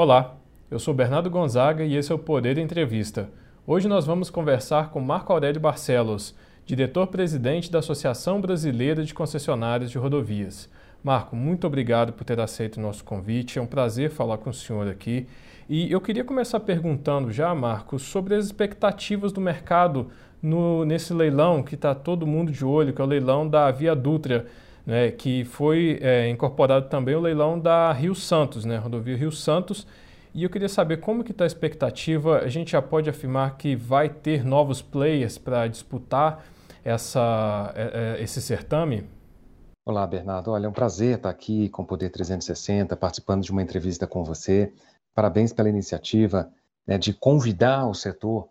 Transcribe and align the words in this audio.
Olá, 0.00 0.36
eu 0.70 0.78
sou 0.78 0.94
Bernardo 0.94 1.28
Gonzaga 1.28 1.84
e 1.84 1.96
esse 1.96 2.12
é 2.12 2.14
o 2.14 2.20
Poder 2.20 2.56
Entrevista. 2.56 3.28
Hoje 3.66 3.88
nós 3.88 4.06
vamos 4.06 4.30
conversar 4.30 4.90
com 4.90 5.00
Marco 5.00 5.32
Aurélio 5.32 5.60
Barcelos, 5.60 6.36
diretor-presidente 6.64 7.68
da 7.68 7.80
Associação 7.80 8.40
Brasileira 8.40 9.02
de 9.04 9.12
Concessionárias 9.12 9.90
de 9.90 9.98
Rodovias. 9.98 10.70
Marco, 11.02 11.34
muito 11.34 11.66
obrigado 11.66 12.12
por 12.12 12.22
ter 12.22 12.38
aceito 12.38 12.76
o 12.76 12.80
nosso 12.80 13.02
convite. 13.02 13.58
É 13.58 13.60
um 13.60 13.66
prazer 13.66 14.08
falar 14.08 14.38
com 14.38 14.50
o 14.50 14.54
senhor 14.54 14.86
aqui. 14.86 15.26
E 15.68 15.90
eu 15.90 16.00
queria 16.00 16.22
começar 16.22 16.60
perguntando 16.60 17.32
já, 17.32 17.52
Marco, 17.52 17.98
sobre 17.98 18.36
as 18.36 18.44
expectativas 18.44 19.32
do 19.32 19.40
mercado 19.40 20.12
no, 20.40 20.84
nesse 20.84 21.12
leilão 21.12 21.60
que 21.60 21.74
está 21.74 21.92
todo 21.92 22.24
mundo 22.24 22.52
de 22.52 22.64
olho, 22.64 22.92
que 22.92 23.02
é 23.02 23.04
o 23.04 23.08
leilão 23.08 23.48
da 23.48 23.68
Via 23.72 23.96
Dutra 23.96 24.46
né, 24.88 25.10
que 25.10 25.44
foi 25.44 25.98
é, 26.00 26.30
incorporado 26.30 26.88
também 26.88 27.14
o 27.14 27.20
leilão 27.20 27.60
da 27.60 27.92
Rio 27.92 28.14
Santos, 28.14 28.64
né, 28.64 28.78
rodovia 28.78 29.14
Rio 29.14 29.30
Santos. 29.30 29.86
E 30.34 30.44
eu 30.44 30.48
queria 30.48 30.68
saber 30.68 30.96
como 30.96 31.22
que 31.22 31.30
está 31.30 31.44
a 31.44 31.46
expectativa. 31.46 32.38
A 32.38 32.48
gente 32.48 32.72
já 32.72 32.80
pode 32.80 33.10
afirmar 33.10 33.58
que 33.58 33.76
vai 33.76 34.08
ter 34.08 34.42
novos 34.42 34.80
players 34.80 35.36
para 35.36 35.66
disputar 35.66 36.42
essa, 36.82 37.70
é, 37.76 38.16
é, 38.18 38.22
esse 38.22 38.40
certame? 38.40 39.04
Olá, 39.84 40.06
Bernardo. 40.06 40.52
Olha, 40.52 40.64
é 40.64 40.68
um 40.70 40.72
prazer 40.72 41.16
estar 41.16 41.28
aqui 41.28 41.68
com 41.68 41.82
o 41.82 41.86
Poder 41.86 42.08
360, 42.08 42.96
participando 42.96 43.42
de 43.42 43.52
uma 43.52 43.62
entrevista 43.62 44.06
com 44.06 44.24
você. 44.24 44.72
Parabéns 45.14 45.52
pela 45.52 45.68
iniciativa 45.68 46.50
né, 46.86 46.96
de 46.96 47.12
convidar 47.12 47.86
o 47.86 47.92
setor 47.92 48.48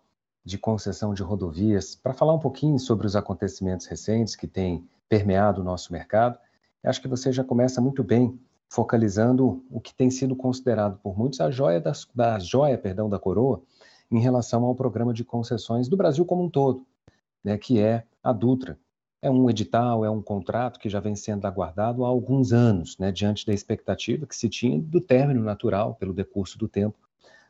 de 0.48 0.56
concessão 0.56 1.12
de 1.12 1.22
rodovias 1.22 1.94
para 1.94 2.14
falar 2.14 2.32
um 2.32 2.38
pouquinho 2.38 2.78
sobre 2.78 3.06
os 3.06 3.14
acontecimentos 3.14 3.84
recentes 3.84 4.34
que 4.34 4.46
têm 4.46 4.88
permeado 5.06 5.60
o 5.60 5.64
nosso 5.64 5.92
mercado. 5.92 6.38
Acho 6.82 7.02
que 7.02 7.08
você 7.08 7.30
já 7.30 7.44
começa 7.44 7.82
muito 7.82 8.02
bem 8.02 8.40
focalizando 8.66 9.62
o 9.70 9.78
que 9.78 9.94
tem 9.94 10.10
sido 10.10 10.34
considerado 10.34 10.98
por 11.02 11.18
muitos 11.18 11.38
a 11.42 11.50
joia, 11.50 11.82
da 12.14 12.38
joia 12.38 12.78
perdão, 12.78 13.10
da 13.10 13.18
coroa 13.18 13.62
em 14.10 14.20
relação 14.20 14.64
ao 14.64 14.74
programa 14.74 15.12
de 15.12 15.22
concessões 15.22 15.86
do 15.86 15.98
Brasil 15.98 16.24
como 16.24 16.44
um 16.44 16.48
todo, 16.48 16.86
né, 17.44 17.58
que 17.58 17.78
é 17.78 18.04
a 18.22 18.32
Dutra. 18.32 18.78
É 19.20 19.30
um 19.30 19.50
edital, 19.50 20.02
é 20.02 20.08
um 20.08 20.22
contrato 20.22 20.78
que 20.78 20.88
já 20.88 20.98
vem 20.98 21.14
sendo 21.14 21.44
aguardado 21.46 22.06
há 22.06 22.08
alguns 22.08 22.54
anos, 22.54 22.96
né, 22.96 23.12
diante 23.12 23.44
da 23.44 23.52
expectativa 23.52 24.26
que 24.26 24.36
se 24.36 24.48
tinha 24.48 24.80
do 24.80 24.98
término 24.98 25.42
natural, 25.42 25.94
pelo 25.94 26.14
decurso 26.14 26.56
do 26.56 26.68
tempo, 26.68 26.96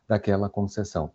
daquela 0.09 0.49
concessão. 0.49 1.13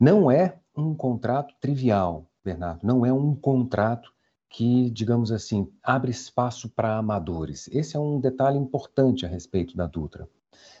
Não 0.00 0.30
é 0.30 0.58
um 0.80 0.94
contrato 0.94 1.54
trivial, 1.60 2.26
Bernardo, 2.44 2.86
não 2.86 3.04
é 3.04 3.12
um 3.12 3.34
contrato 3.34 4.12
que, 4.48 4.90
digamos 4.90 5.30
assim, 5.30 5.70
abre 5.82 6.10
espaço 6.10 6.68
para 6.70 6.96
amadores. 6.96 7.68
Esse 7.68 7.96
é 7.96 8.00
um 8.00 8.18
detalhe 8.18 8.58
importante 8.58 9.26
a 9.26 9.28
respeito 9.28 9.76
da 9.76 9.86
Dutra. 9.86 10.28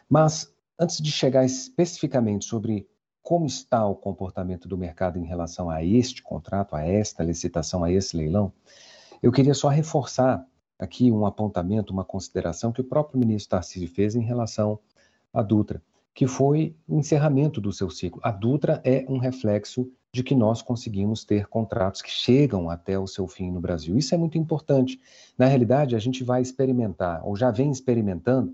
Mas, 0.08 0.52
antes 0.78 0.98
de 1.02 1.10
chegar 1.10 1.44
especificamente 1.44 2.46
sobre 2.46 2.88
como 3.22 3.44
está 3.44 3.84
o 3.86 3.94
comportamento 3.94 4.66
do 4.66 4.78
mercado 4.78 5.18
em 5.18 5.26
relação 5.26 5.68
a 5.68 5.84
este 5.84 6.22
contrato, 6.22 6.74
a 6.74 6.82
esta 6.82 7.22
licitação, 7.22 7.84
a 7.84 7.92
esse 7.92 8.16
leilão, 8.16 8.52
eu 9.22 9.30
queria 9.30 9.52
só 9.52 9.68
reforçar 9.68 10.46
aqui 10.78 11.10
um 11.10 11.26
apontamento, 11.26 11.92
uma 11.92 12.04
consideração 12.04 12.72
que 12.72 12.80
o 12.80 12.84
próprio 12.84 13.18
ministro 13.18 13.50
Tarcísio 13.50 13.88
fez 13.88 14.14
em 14.14 14.22
relação 14.22 14.78
à 15.34 15.42
Dutra, 15.42 15.82
que 16.18 16.26
foi 16.26 16.74
o 16.88 16.98
encerramento 16.98 17.60
do 17.60 17.72
seu 17.72 17.88
ciclo. 17.88 18.20
A 18.24 18.32
Dutra 18.32 18.82
é 18.84 19.04
um 19.08 19.18
reflexo 19.18 19.88
de 20.12 20.24
que 20.24 20.34
nós 20.34 20.60
conseguimos 20.60 21.22
ter 21.22 21.46
contratos 21.46 22.02
que 22.02 22.10
chegam 22.10 22.68
até 22.68 22.98
o 22.98 23.06
seu 23.06 23.28
fim 23.28 23.52
no 23.52 23.60
Brasil. 23.60 23.96
Isso 23.96 24.16
é 24.16 24.18
muito 24.18 24.36
importante. 24.36 25.00
Na 25.38 25.46
realidade, 25.46 25.94
a 25.94 25.98
gente 26.00 26.24
vai 26.24 26.42
experimentar, 26.42 27.24
ou 27.24 27.36
já 27.36 27.52
vem 27.52 27.70
experimentando, 27.70 28.50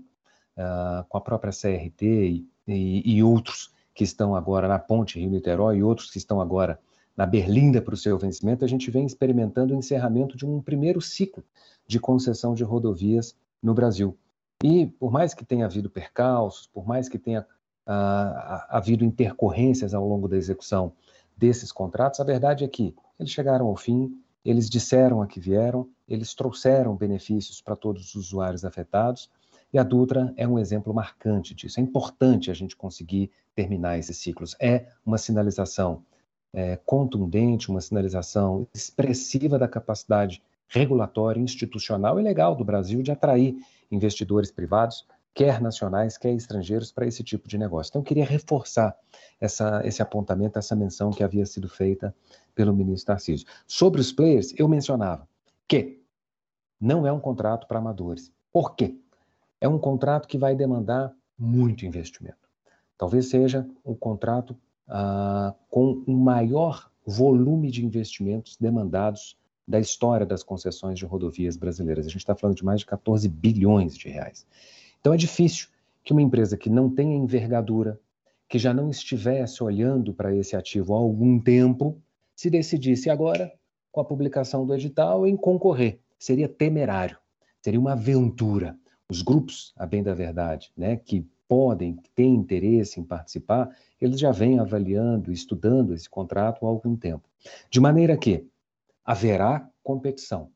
uh, 0.55 1.03
com 1.09 1.17
a 1.17 1.21
própria 1.21 1.51
CRT 1.51 2.05
e, 2.05 2.47
e, 2.67 3.15
e, 3.15 3.23
outros 3.23 3.73
que 3.95 4.03
estão 4.03 4.35
agora 4.35 4.67
na 4.67 4.77
Ponte 4.77 5.19
Rio-Niterói 5.19 5.77
e 5.77 5.83
outros 5.83 6.11
que 6.11 6.19
estão 6.19 6.39
agora 6.39 6.79
na 7.17 7.25
Berlinda 7.25 7.81
para 7.81 7.95
o 7.95 7.97
seu 7.97 8.15
vencimento, 8.15 8.63
a 8.63 8.67
gente 8.67 8.91
vem 8.91 9.07
experimentando 9.07 9.73
o 9.73 9.77
encerramento 9.79 10.37
de 10.37 10.45
um 10.45 10.61
primeiro 10.61 11.01
ciclo 11.01 11.43
de 11.87 11.99
concessão 11.99 12.53
de 12.53 12.63
rodovias 12.63 13.35
no 13.59 13.73
Brasil. 13.73 14.15
E 14.63 14.85
por 14.85 15.11
mais 15.11 15.33
que 15.33 15.43
tenha 15.43 15.65
havido 15.65 15.89
percalços, 15.89 16.67
por 16.67 16.85
mais 16.87 17.09
que 17.09 17.17
tenha 17.17 17.45
uh, 17.87 18.65
havido 18.69 19.03
intercorrências 19.03 19.93
ao 19.93 20.07
longo 20.07 20.27
da 20.27 20.37
execução 20.37 20.93
desses 21.37 21.71
contratos, 21.71 22.19
a 22.19 22.23
verdade 22.23 22.63
é 22.63 22.67
que 22.67 22.95
eles 23.19 23.31
chegaram 23.31 23.67
ao 23.67 23.75
fim, 23.75 24.11
eles 24.43 24.69
disseram 24.69 25.21
a 25.21 25.27
que 25.27 25.39
vieram, 25.39 25.87
eles 26.07 26.33
trouxeram 26.33 26.95
benefícios 26.95 27.61
para 27.61 27.75
todos 27.75 28.09
os 28.09 28.15
usuários 28.15 28.63
afetados, 28.63 29.29
e 29.73 29.77
a 29.77 29.83
Dutra 29.83 30.33
é 30.37 30.47
um 30.47 30.57
exemplo 30.57 30.93
marcante 30.93 31.53
disso. 31.53 31.79
É 31.79 31.83
importante 31.83 32.49
a 32.49 32.53
gente 32.53 32.75
conseguir 32.75 33.29
terminar 33.53 33.97
esses 33.97 34.17
ciclos. 34.17 34.55
É 34.59 34.87
uma 35.05 35.17
sinalização 35.17 36.03
é, 36.53 36.77
contundente, 36.85 37.69
uma 37.69 37.81
sinalização 37.81 38.67
expressiva 38.73 39.59
da 39.59 39.67
capacidade 39.67 40.41
regulatória, 40.67 41.41
institucional 41.41 42.19
e 42.19 42.23
legal 42.23 42.55
do 42.55 42.63
Brasil 42.63 43.03
de 43.03 43.11
atrair 43.11 43.57
investidores 43.91 44.49
privados 44.49 45.05
quer 45.35 45.61
nacionais, 45.61 46.17
quer 46.17 46.33
estrangeiros, 46.33 46.93
para 46.93 47.05
esse 47.05 47.21
tipo 47.21 47.47
de 47.47 47.57
negócio. 47.57 47.91
Então, 47.91 48.01
eu 48.01 48.05
queria 48.05 48.25
reforçar 48.25 48.97
essa, 49.39 49.85
esse 49.85 50.01
apontamento, 50.01 50.57
essa 50.57 50.75
menção 50.75 51.11
que 51.11 51.21
havia 51.21 51.45
sido 51.45 51.67
feita 51.67 52.15
pelo 52.55 52.73
ministro 52.73 53.07
Tarcísio. 53.07 53.45
Sobre 53.67 53.99
os 53.99 54.13
players, 54.13 54.53
eu 54.57 54.67
mencionava 54.69 55.27
que 55.67 56.01
não 56.79 57.05
é 57.05 57.11
um 57.11 57.19
contrato 57.19 57.67
para 57.67 57.79
amadores. 57.79 58.31
Por 58.51 58.75
quê? 58.75 58.97
É 59.59 59.67
um 59.67 59.77
contrato 59.77 60.25
que 60.25 60.37
vai 60.37 60.55
demandar 60.55 61.13
muito 61.37 61.85
investimento. 61.85 62.49
Talvez 62.97 63.29
seja 63.29 63.67
o 63.83 63.93
contrato 63.93 64.55
ah, 64.87 65.53
com 65.69 66.01
o 66.07 66.13
maior 66.15 66.89
volume 67.05 67.69
de 67.69 67.85
investimentos 67.85 68.55
demandados 68.55 69.37
da 69.67 69.79
história 69.79 70.25
das 70.25 70.43
concessões 70.43 70.97
de 70.97 71.05
rodovias 71.05 71.57
brasileiras. 71.57 72.05
A 72.05 72.09
gente 72.09 72.19
está 72.19 72.35
falando 72.35 72.55
de 72.55 72.63
mais 72.63 72.79
de 72.79 72.85
14 72.85 73.27
bilhões 73.27 73.97
de 73.97 74.07
reais. 74.07 74.47
Então 75.05 75.13
é 75.13 75.17
difícil 75.17 75.67
que 76.03 76.13
uma 76.13 76.21
empresa 76.23 76.57
que 76.57 76.67
não 76.67 76.89
tenha 76.89 77.15
envergadura, 77.15 78.01
que 78.49 78.57
já 78.57 78.73
não 78.73 78.89
estivesse 78.89 79.63
olhando 79.63 80.15
para 80.15 80.35
esse 80.35 80.55
ativo 80.55 80.95
há 80.95 80.97
algum 80.97 81.39
tempo, 81.39 82.01
se 82.35 82.49
decidisse 82.49 83.07
agora, 83.07 83.53
com 83.91 84.01
a 84.01 84.03
publicação 84.03 84.65
do 84.65 84.73
edital, 84.73 85.27
em 85.27 85.37
concorrer. 85.37 85.99
Seria 86.17 86.49
temerário, 86.49 87.19
seria 87.61 87.79
uma 87.79 87.91
aventura. 87.91 88.75
Os 89.07 89.21
grupos, 89.21 89.75
a 89.77 89.85
bem 89.85 90.01
da 90.01 90.15
verdade, 90.15 90.71
né, 90.75 90.95
que 90.97 91.23
podem, 91.47 91.97
que 91.97 92.09
têm 92.09 92.33
interesse 92.33 92.99
em 92.99 93.03
participar, 93.03 93.69
eles 94.01 94.19
já 94.19 94.31
vêm 94.31 94.57
avaliando, 94.57 95.31
estudando 95.31 95.93
esse 95.93 96.09
contrato 96.09 96.65
há 96.65 96.67
algum 96.67 96.95
tempo. 96.95 97.29
De 97.69 97.79
maneira 97.79 98.17
que 98.17 98.47
haverá 99.05 99.69
competição. 99.83 100.49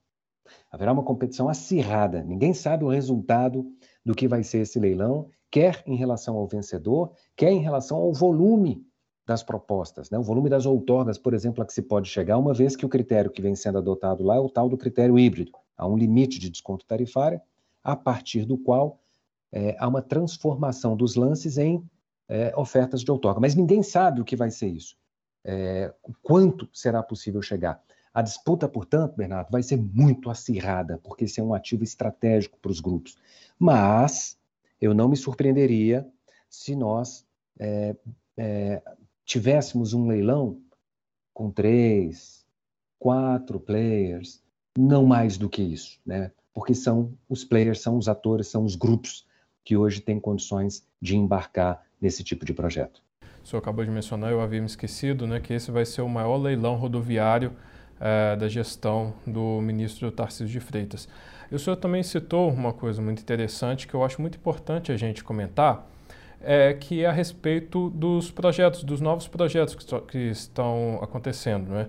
Haverá 0.72 0.92
uma 0.92 1.04
competição 1.04 1.48
acirrada. 1.48 2.24
Ninguém 2.24 2.52
sabe 2.52 2.84
o 2.84 2.90
resultado 2.90 3.72
do 4.06 4.16
que 4.16 4.28
vai 4.28 4.44
ser 4.44 4.60
esse 4.60 4.80
leilão, 4.80 5.30
quer 5.52 5.84
em 5.86 5.96
relação 5.96 6.38
ao 6.38 6.48
vencedor, 6.48 7.12
quer 7.36 7.52
em 7.52 7.60
relação 7.60 7.98
ao 7.98 8.14
volume 8.14 8.86
das 9.26 9.44
propostas, 9.44 10.10
né? 10.10 10.18
o 10.18 10.24
volume 10.24 10.50
das 10.50 10.66
outorgas, 10.66 11.18
por 11.18 11.36
exemplo, 11.36 11.62
a 11.62 11.66
que 11.66 11.74
se 11.74 11.84
pode 11.84 12.10
chegar, 12.10 12.38
uma 12.38 12.54
vez 12.54 12.76
que 12.76 12.86
o 12.86 12.90
critério 12.90 13.30
que 13.30 13.42
vem 13.42 13.56
sendo 13.56 13.78
adotado 13.78 14.24
lá 14.24 14.38
é 14.38 14.40
o 14.40 14.50
tal 14.50 14.68
do 14.68 14.78
critério 14.78 15.20
híbrido. 15.20 15.52
Há 15.78 15.88
um 15.88 15.96
limite 15.96 16.40
de 16.40 16.50
desconto 16.50 16.86
tarifário, 16.86 17.40
a 17.84 17.96
partir 17.96 18.44
do 18.44 18.58
qual 18.58 19.00
é, 19.52 19.76
há 19.80 19.88
uma 19.88 20.02
transformação 20.02 20.96
dos 20.96 21.16
lances 21.16 21.58
em 21.58 21.84
é, 22.28 22.54
ofertas 22.56 23.02
de 23.02 23.12
outorga. 23.12 23.40
Mas 23.40 23.56
ninguém 23.56 23.84
sabe 23.84 24.20
o 24.22 24.26
que 24.26 24.36
vai 24.36 24.52
ser 24.52 24.68
isso. 24.68 24.96
É, 25.44 25.94
quanto 26.22 26.68
será 26.74 27.02
possível 27.02 27.42
chegar. 27.42 27.82
A 28.14 28.22
disputa, 28.22 28.68
portanto, 28.68 29.16
Bernardo, 29.16 29.52
vai 29.52 29.62
ser 29.62 29.78
muito 29.78 30.30
acirrada, 30.30 30.98
porque 31.04 31.26
esse 31.26 31.40
é 31.40 31.44
um 31.44 31.54
ativo 31.54 31.84
estratégico 31.84 32.58
para 32.60 32.72
os 32.72 32.80
grupos. 32.80 33.18
Mas 33.58 34.38
eu 34.82 34.94
não 34.94 35.08
me 35.08 35.16
surpreenderia 35.16 36.08
se 36.50 36.76
nós 36.76 37.26
é, 37.60 37.96
é, 38.38 38.82
tivéssemos 39.26 39.94
um 39.94 40.08
leilão 40.08 40.60
com 41.34 41.52
três, 41.52 42.46
quatro 42.98 43.60
players, 43.60 44.42
não 44.78 45.06
mais 45.06 45.38
do 45.38 45.50
que 45.50 45.62
isso, 45.62 46.00
né? 46.06 46.32
Porque 46.54 46.74
são 46.74 47.14
os 47.30 47.46
players, 47.46 47.82
são 47.82 47.98
os 47.98 48.10
atores, 48.10 48.48
são 48.48 48.66
os 48.66 48.76
grupos 48.76 49.26
que 49.64 49.78
hoje 49.78 50.02
têm 50.02 50.20
condições 50.20 50.86
de 51.02 51.16
embarcar 51.16 51.86
nesse 52.02 52.24
tipo 52.24 52.44
de 52.44 52.54
projeto. 52.54 53.04
O 53.44 53.48
senhor 53.48 53.62
acabou 53.62 53.86
de 53.86 53.92
mencionar, 53.92 54.32
eu 54.32 54.42
havia 54.42 54.60
me 54.60 54.66
esquecido, 54.66 55.26
né, 55.28 55.40
que 55.40 55.54
esse 55.54 55.72
vai 55.72 55.86
ser 55.86 56.02
o 56.02 56.10
maior 56.10 56.38
leilão 56.38 56.76
rodoviário 56.76 57.56
é, 58.00 58.36
da 58.36 58.48
gestão 58.48 59.14
do 59.26 59.62
ministro 59.62 60.12
Tarcísio 60.12 60.48
de 60.48 60.60
Freitas. 60.60 61.08
E 61.52 61.56
o 61.56 61.60
senhor 61.60 61.76
também 61.76 62.04
citou 62.04 62.50
uma 62.50 62.72
coisa 62.72 63.02
muito 63.02 63.22
interessante 63.22 63.88
que 63.88 63.94
eu 63.94 64.04
acho 64.04 64.22
muito 64.22 64.38
importante 64.38 64.92
a 64.92 64.98
gente 64.98 65.24
comentar, 65.24 65.88
é, 66.42 66.74
que 66.74 67.04
é 67.04 67.08
a 67.08 67.12
respeito 67.12 67.90
dos 67.90 68.32
projetos, 68.32 68.84
dos 68.84 69.02
novos 69.02 69.28
projetos 69.28 69.76
que, 69.76 70.02
que 70.02 70.18
estão 70.30 71.00
acontecendo. 71.02 71.70
Né? 71.70 71.88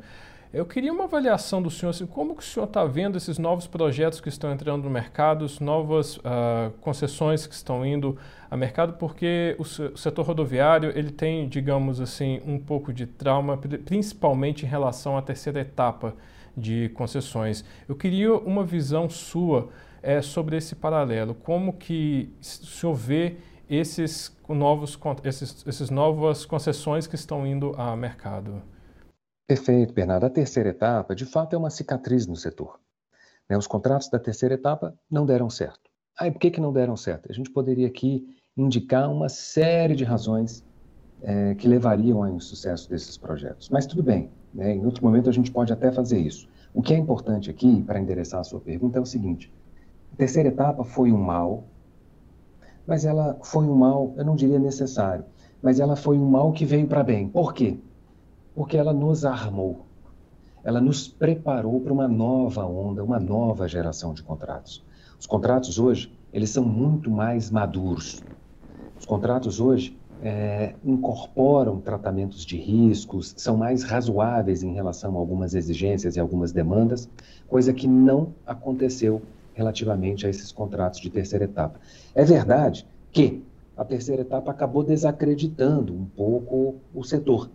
Eu 0.52 0.66
queria 0.66 0.92
uma 0.92 1.04
avaliação 1.04 1.62
do 1.62 1.70
senhor, 1.70 1.90
assim, 1.90 2.06
como 2.06 2.34
que 2.34 2.42
o 2.42 2.44
senhor 2.44 2.66
está 2.66 2.84
vendo 2.84 3.16
esses 3.16 3.38
novos 3.38 3.68
projetos 3.68 4.20
que 4.20 4.28
estão 4.28 4.52
entrando 4.52 4.82
no 4.82 4.90
mercado, 4.90 5.44
as 5.44 5.60
novas 5.60 6.16
uh, 6.16 6.72
concessões 6.80 7.46
que 7.46 7.54
estão 7.54 7.86
indo 7.86 8.18
ao 8.50 8.58
mercado, 8.58 8.94
porque 8.94 9.54
o, 9.60 9.62
o, 9.62 9.96
setor 9.96 10.26
rodoviário 10.26 10.90
ele 10.98 11.12
tem, 11.12 11.48
digamos 11.48 12.00
assim, 12.00 12.40
um 12.44 12.58
pouco 12.58 12.92
de 12.92 13.06
trauma, 13.06 13.56
principalmente 13.56 14.66
em 14.66 14.68
relação 14.68 15.16
à 15.16 15.22
terceira 15.22 15.60
etapa 15.60 16.16
de 16.56 16.88
concessões. 16.94 17.64
Eu 17.88 17.94
queria 17.94 18.34
uma 18.34 18.64
visão 18.64 19.08
sua 19.08 19.68
é, 20.02 20.20
sobre 20.20 20.56
esse 20.56 20.74
paralelo, 20.74 21.32
como 21.32 21.74
que 21.74 22.28
o 22.40 22.44
senhor 22.44 22.94
vê 22.94 23.36
esses 23.68 24.36
novos, 24.48 24.98
esses, 25.22 25.64
esses 25.64 25.90
novas 25.90 26.44
concessões 26.44 27.06
que 27.06 27.14
estão 27.14 27.46
indo 27.46 27.72
ao 27.76 27.96
mercado? 27.96 28.60
Perfeito, 29.50 29.92
Bernardo. 29.92 30.26
A 30.26 30.30
terceira 30.30 30.68
etapa, 30.68 31.12
de 31.12 31.26
fato, 31.26 31.56
é 31.56 31.58
uma 31.58 31.70
cicatriz 31.70 32.24
no 32.24 32.36
setor. 32.36 32.78
Né, 33.48 33.58
os 33.58 33.66
contratos 33.66 34.08
da 34.08 34.16
terceira 34.16 34.54
etapa 34.54 34.96
não 35.10 35.26
deram 35.26 35.50
certo. 35.50 35.90
Ah, 36.16 36.28
e 36.28 36.30
por 36.30 36.38
que, 36.38 36.52
que 36.52 36.60
não 36.60 36.72
deram 36.72 36.96
certo? 36.96 37.26
A 37.28 37.32
gente 37.32 37.50
poderia 37.50 37.88
aqui 37.88 38.28
indicar 38.56 39.10
uma 39.10 39.28
série 39.28 39.96
de 39.96 40.04
razões 40.04 40.64
é, 41.20 41.56
que 41.56 41.66
levariam 41.66 42.22
ao 42.22 42.32
insucesso 42.32 42.88
desses 42.88 43.18
projetos. 43.18 43.68
Mas 43.70 43.86
tudo 43.86 44.04
bem, 44.04 44.30
né? 44.54 44.72
em 44.72 44.86
outro 44.86 45.04
momento 45.04 45.28
a 45.28 45.32
gente 45.32 45.50
pode 45.50 45.72
até 45.72 45.90
fazer 45.90 46.20
isso. 46.20 46.48
O 46.72 46.80
que 46.80 46.94
é 46.94 46.96
importante 46.96 47.50
aqui, 47.50 47.82
para 47.82 47.98
endereçar 47.98 48.38
a 48.38 48.44
sua 48.44 48.60
pergunta, 48.60 49.00
é 49.00 49.02
o 49.02 49.06
seguinte: 49.06 49.52
a 50.12 50.16
terceira 50.16 50.48
etapa 50.48 50.84
foi 50.84 51.10
um 51.10 51.18
mal, 51.18 51.64
mas 52.86 53.04
ela 53.04 53.36
foi 53.42 53.64
um 53.64 53.74
mal, 53.74 54.14
eu 54.16 54.24
não 54.24 54.36
diria 54.36 54.60
necessário, 54.60 55.24
mas 55.60 55.80
ela 55.80 55.96
foi 55.96 56.16
um 56.16 56.30
mal 56.30 56.52
que 56.52 56.64
veio 56.64 56.86
para 56.86 57.02
bem. 57.02 57.28
Por 57.28 57.52
quê? 57.52 57.80
Porque 58.54 58.76
ela 58.76 58.92
nos 58.92 59.24
armou, 59.24 59.86
ela 60.62 60.80
nos 60.80 61.08
preparou 61.08 61.80
para 61.80 61.92
uma 61.92 62.08
nova 62.08 62.64
onda, 62.64 63.02
uma 63.02 63.18
nova 63.18 63.66
geração 63.66 64.12
de 64.12 64.22
contratos. 64.22 64.84
Os 65.18 65.26
contratos 65.26 65.78
hoje, 65.78 66.12
eles 66.32 66.50
são 66.50 66.64
muito 66.64 67.10
mais 67.10 67.50
maduros. 67.50 68.24
Os 68.98 69.06
contratos 69.06 69.60
hoje 69.60 69.98
é, 70.20 70.76
incorporam 70.84 71.80
tratamentos 71.80 72.44
de 72.44 72.56
riscos, 72.56 73.34
são 73.36 73.56
mais 73.56 73.82
razoáveis 73.82 74.62
em 74.62 74.74
relação 74.74 75.16
a 75.16 75.18
algumas 75.18 75.54
exigências 75.54 76.16
e 76.16 76.20
algumas 76.20 76.52
demandas, 76.52 77.08
coisa 77.46 77.72
que 77.72 77.88
não 77.88 78.34
aconteceu 78.44 79.26
relativamente 79.52 80.26
a 80.26 80.30
esses 80.30 80.52
contratos 80.52 81.00
de 81.00 81.10
terceira 81.10 81.44
etapa. 81.46 81.80
É 82.14 82.24
verdade 82.24 82.86
que 83.10 83.42
a 83.76 83.84
terceira 83.84 84.22
etapa 84.22 84.50
acabou 84.50 84.84
desacreditando 84.84 85.94
um 85.94 86.04
pouco 86.04 86.82
o 86.92 87.02
setor. 87.02 87.50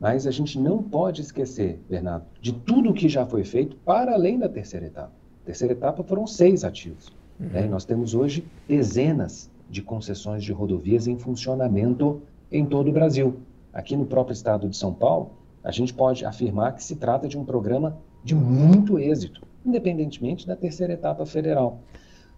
Mas 0.00 0.26
a 0.26 0.30
gente 0.30 0.58
não 0.58 0.82
pode 0.82 1.20
esquecer, 1.20 1.78
Bernardo, 1.88 2.24
de 2.40 2.52
tudo 2.52 2.90
o 2.90 2.94
que 2.94 3.06
já 3.06 3.26
foi 3.26 3.44
feito 3.44 3.76
para 3.76 4.14
além 4.14 4.38
da 4.38 4.48
terceira 4.48 4.86
etapa. 4.86 5.12
A 5.42 5.46
terceira 5.46 5.74
etapa 5.74 6.02
foram 6.02 6.26
seis 6.26 6.64
ativos. 6.64 7.12
Uhum. 7.38 7.48
Né? 7.48 7.66
nós 7.66 7.84
temos 7.84 8.14
hoje 8.14 8.44
dezenas 8.68 9.50
de 9.68 9.80
concessões 9.82 10.42
de 10.42 10.52
rodovias 10.52 11.06
em 11.06 11.18
funcionamento 11.18 12.20
em 12.50 12.66
todo 12.66 12.88
o 12.88 12.92
Brasil. 12.92 13.36
Aqui 13.72 13.96
no 13.96 14.04
próprio 14.04 14.34
estado 14.34 14.68
de 14.68 14.76
São 14.76 14.92
Paulo, 14.92 15.30
a 15.62 15.70
gente 15.70 15.94
pode 15.94 16.24
afirmar 16.24 16.74
que 16.74 16.82
se 16.82 16.96
trata 16.96 17.28
de 17.28 17.38
um 17.38 17.44
programa 17.44 17.96
de 18.24 18.34
muito 18.34 18.98
êxito, 18.98 19.42
independentemente 19.64 20.46
da 20.46 20.56
terceira 20.56 20.94
etapa 20.94 21.24
federal. 21.24 21.80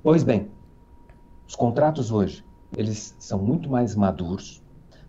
Pois 0.02 0.22
bem, 0.22 0.48
os 1.48 1.54
contratos 1.54 2.10
hoje, 2.10 2.44
eles 2.76 3.14
são 3.18 3.38
muito 3.38 3.70
mais 3.70 3.94
maduros. 3.94 4.62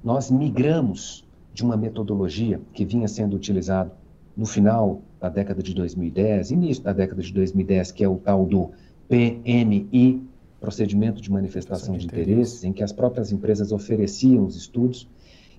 Nós 0.04 0.30
migramos 0.30 1.23
de 1.54 1.64
uma 1.64 1.78
metodologia 1.78 2.60
que 2.74 2.84
vinha 2.84 3.08
sendo 3.08 3.36
utilizada 3.36 3.92
no 4.36 4.46
final 4.46 5.02
da 5.20 5.30
década 5.30 5.62
de 5.62 5.74
2010, 5.74 6.52
início 6.52 6.84
da 6.84 6.92
década 6.92 7.22
de 7.22 7.32
2010, 7.32 7.92
que 7.92 8.04
é 8.04 8.10
o 8.10 8.18
tal 8.18 8.46
do 8.46 8.72
PMI, 9.08 10.22
Procedimento 10.60 11.22
de 11.22 11.30
Manifestação 11.30 11.98
de, 11.98 12.06
Interesses, 12.06 12.64
em 12.64 12.72
que 12.72 12.84
as 12.84 12.92
próprias 12.92 13.32
empresas 13.32 13.72
ofereciam 13.72 14.46
os 14.46 14.56
estudos, 14.56 15.10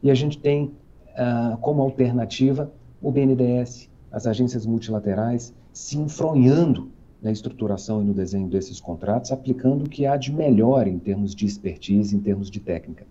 e 0.02 0.10
a 0.10 0.14
gente 0.14 0.38
tem 0.38 0.72
ah, 1.14 1.58
como 1.60 1.82
alternativa 1.82 2.72
o 3.00 3.12
BNDES, 3.12 3.88
as 4.10 4.26
agências 4.26 4.64
multilaterais 4.66 5.52
se 5.72 5.98
enfronhando 5.98 6.90
na 7.22 7.30
estruturação 7.30 8.02
e 8.02 8.04
no 8.04 8.14
desenho 8.14 8.48
desses 8.48 8.80
contratos, 8.80 9.32
aplicando 9.32 9.84
o 9.84 9.88
que 9.88 10.06
há 10.06 10.16
de 10.16 10.32
melhor 10.32 10.86
em 10.86 10.98
termos 10.98 11.34
de 11.34 11.46
expertise, 11.46 12.14
em 12.14 12.20
termos 12.20 12.50
de 12.50 12.60
técnica. 12.60 13.06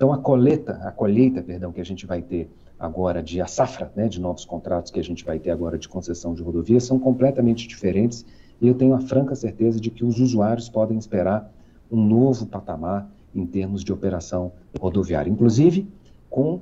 Então, 0.00 0.14
a 0.14 0.16
coleta, 0.16 0.80
a 0.82 0.90
colheita, 0.90 1.42
perdão, 1.42 1.70
que 1.70 1.80
a 1.80 1.84
gente 1.84 2.06
vai 2.06 2.22
ter 2.22 2.48
agora 2.78 3.22
de 3.22 3.38
a 3.38 3.46
safra, 3.46 3.92
né, 3.94 4.08
de 4.08 4.18
novos 4.18 4.46
contratos 4.46 4.90
que 4.90 4.98
a 4.98 5.04
gente 5.04 5.22
vai 5.26 5.38
ter 5.38 5.50
agora 5.50 5.76
de 5.76 5.86
concessão 5.90 6.32
de 6.32 6.42
rodovias 6.42 6.84
são 6.84 6.98
completamente 6.98 7.68
diferentes 7.68 8.24
e 8.62 8.66
eu 8.66 8.72
tenho 8.72 8.94
a 8.94 9.00
franca 9.00 9.34
certeza 9.34 9.78
de 9.78 9.90
que 9.90 10.02
os 10.02 10.18
usuários 10.18 10.70
podem 10.70 10.96
esperar 10.96 11.52
um 11.92 12.02
novo 12.02 12.46
patamar 12.46 13.10
em 13.34 13.44
termos 13.44 13.84
de 13.84 13.92
operação 13.92 14.52
rodoviária, 14.80 15.30
inclusive 15.30 15.86
com 16.30 16.54
uh, 16.54 16.60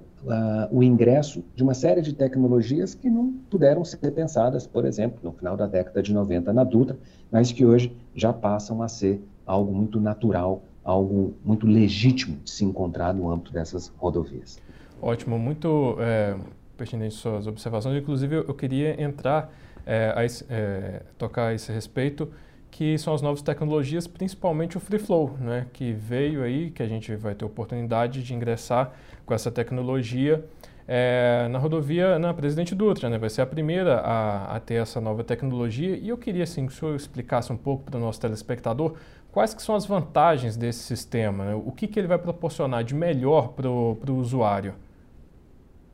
o 0.73 0.83
ingresso 0.83 1.45
de 1.55 1.63
uma 1.63 1.75
série 1.75 2.03
de 2.03 2.15
tecnologias 2.15 2.93
que 2.93 3.09
não 3.09 3.35
puderam 3.49 3.85
ser 3.85 4.11
pensadas, 4.11 4.67
por 4.67 4.85
exemplo, 4.85 5.21
no 5.23 5.31
final 5.31 5.57
da 5.57 5.69
década 5.69 6.03
de 6.03 6.13
90 6.13 6.53
na 6.53 6.65
Dutra, 6.65 6.99
mas 7.31 7.53
que 7.53 7.65
hoje 7.65 7.97
já 8.17 8.33
passam 8.33 8.83
a 8.83 8.89
ser 8.89 9.23
algo 9.47 9.73
muito 9.73 10.01
natural 10.01 10.65
algo 10.89 11.35
muito 11.45 11.67
legítimo 11.67 12.39
de 12.43 12.51
se 12.51 12.65
encontrar 12.65 13.13
no 13.13 13.31
âmbito 13.31 13.53
dessas 13.53 13.89
rodovias. 13.99 14.59
Ótimo, 15.03 15.39
muito 15.39 15.97
é, 16.01 16.35
pertinente 16.79 17.15
suas 17.15 17.47
observações. 17.47 18.01
Inclusive, 18.01 18.37
eu, 18.37 18.55
queria 18.55 19.01
entrar 19.01 19.53
é, 19.85 20.15
a 20.17 20.25
é, 20.51 21.03
tocar 21.19 21.49
a 21.49 21.55
esse 21.55 21.71
respeito, 21.71 22.31
que 22.71 22.97
são 22.97 23.13
as 23.13 23.21
novas 23.21 23.43
tecnologias, 23.43 24.07
principalmente 24.07 24.79
o 24.79 24.81
Free 24.81 24.99
Flow, 24.99 25.37
né, 25.39 25.67
que 25.75 25.93
veio 25.93 26.43
aí, 26.43 26.71
que 26.71 26.83
a 26.83 26.89
gente 26.89 27.15
vai 27.17 27.35
ter 27.35 27.45
oportunidade 27.45 28.23
de 28.23 28.35
ingressar 28.35 28.93
com 29.27 29.35
essa 29.35 29.51
tecnologia 29.51 30.43
é, 30.91 31.47
na 31.51 31.59
rodovia 31.59 32.19
na 32.19 32.33
Presidente 32.33 32.75
Dutra, 32.75 33.11
né? 33.11 33.19
Vai 33.19 33.29
ser 33.29 33.43
a 33.43 33.47
primeira 33.47 33.99
a, 33.99 34.57
a, 34.57 34.61
ter 34.61 34.77
essa 34.77 34.99
nova 35.03 35.23
tecnologia. 35.23 35.95
E 35.99 36.09
eu 36.09 36.17
queria, 36.17 36.45
assim, 36.45 36.67
que 36.67 36.73
o 36.73 36.75
senhor 36.75 36.97
explicasse 36.97 37.53
um 37.53 37.59
pouco 37.59 37.85
para 37.85 37.99
o 37.99 38.01
nosso 38.01 38.19
telespectador 38.19 38.95
quais 39.39 39.55
que 39.55 39.63
são 39.63 39.77
as 39.77 39.87
vantagens 39.87 40.57
desse 40.57 40.81
sistema, 40.81 41.45
né? 41.45 41.55
o 41.55 41.71
que, 41.71 41.87
que 41.87 41.97
ele 41.97 42.09
vai 42.09 42.19
proporcionar 42.19 42.83
de 42.83 42.93
melhor 42.93 43.53
para 43.53 43.71
o 43.71 44.17
usuário. 44.17 44.75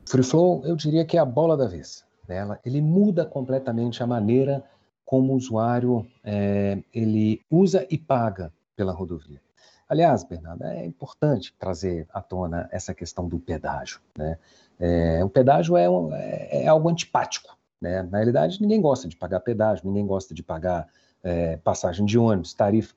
Free 0.09 0.23
Flow, 0.23 0.63
eu 0.65 0.75
diria 0.75 1.05
que 1.05 1.15
é 1.15 1.19
a 1.19 1.25
bola 1.25 1.55
da 1.55 1.67
vez. 1.67 2.03
Né? 2.27 2.57
Ele 2.65 2.81
muda 2.81 3.23
completamente 3.23 4.01
a 4.01 4.07
maneira 4.07 4.63
como 5.05 5.31
o 5.31 5.35
usuário 5.35 6.07
é, 6.23 6.81
ele 6.91 7.39
usa 7.47 7.85
e 7.87 7.99
paga 7.99 8.51
pela 8.75 8.91
rodovia. 8.91 9.39
Aliás, 9.87 10.23
Bernardo, 10.23 10.63
é 10.63 10.83
importante 10.83 11.53
trazer 11.59 12.07
à 12.11 12.21
tona 12.23 12.67
essa 12.71 12.95
questão 12.95 13.27
do 13.27 13.37
pedágio. 13.37 13.99
Né? 14.17 14.39
É, 14.79 15.23
o 15.23 15.29
pedágio 15.29 15.77
é, 15.77 15.87
um, 15.87 16.11
é, 16.11 16.63
é, 16.63 16.67
algo 16.67 16.89
antipático. 16.89 17.55
Né? 17.79 18.01
Na 18.01 18.17
realidade, 18.17 18.59
ninguém 18.59 18.81
gosta 18.81 19.07
de 19.07 19.15
pagar 19.15 19.39
pedágio, 19.41 19.85
ninguém 19.85 20.07
gosta 20.07 20.33
de 20.33 20.41
pagar 20.41 20.87
é, 21.21 21.57
passagem 21.57 22.07
de 22.07 22.17
ônibus, 22.17 22.51
tarifa. 22.51 22.95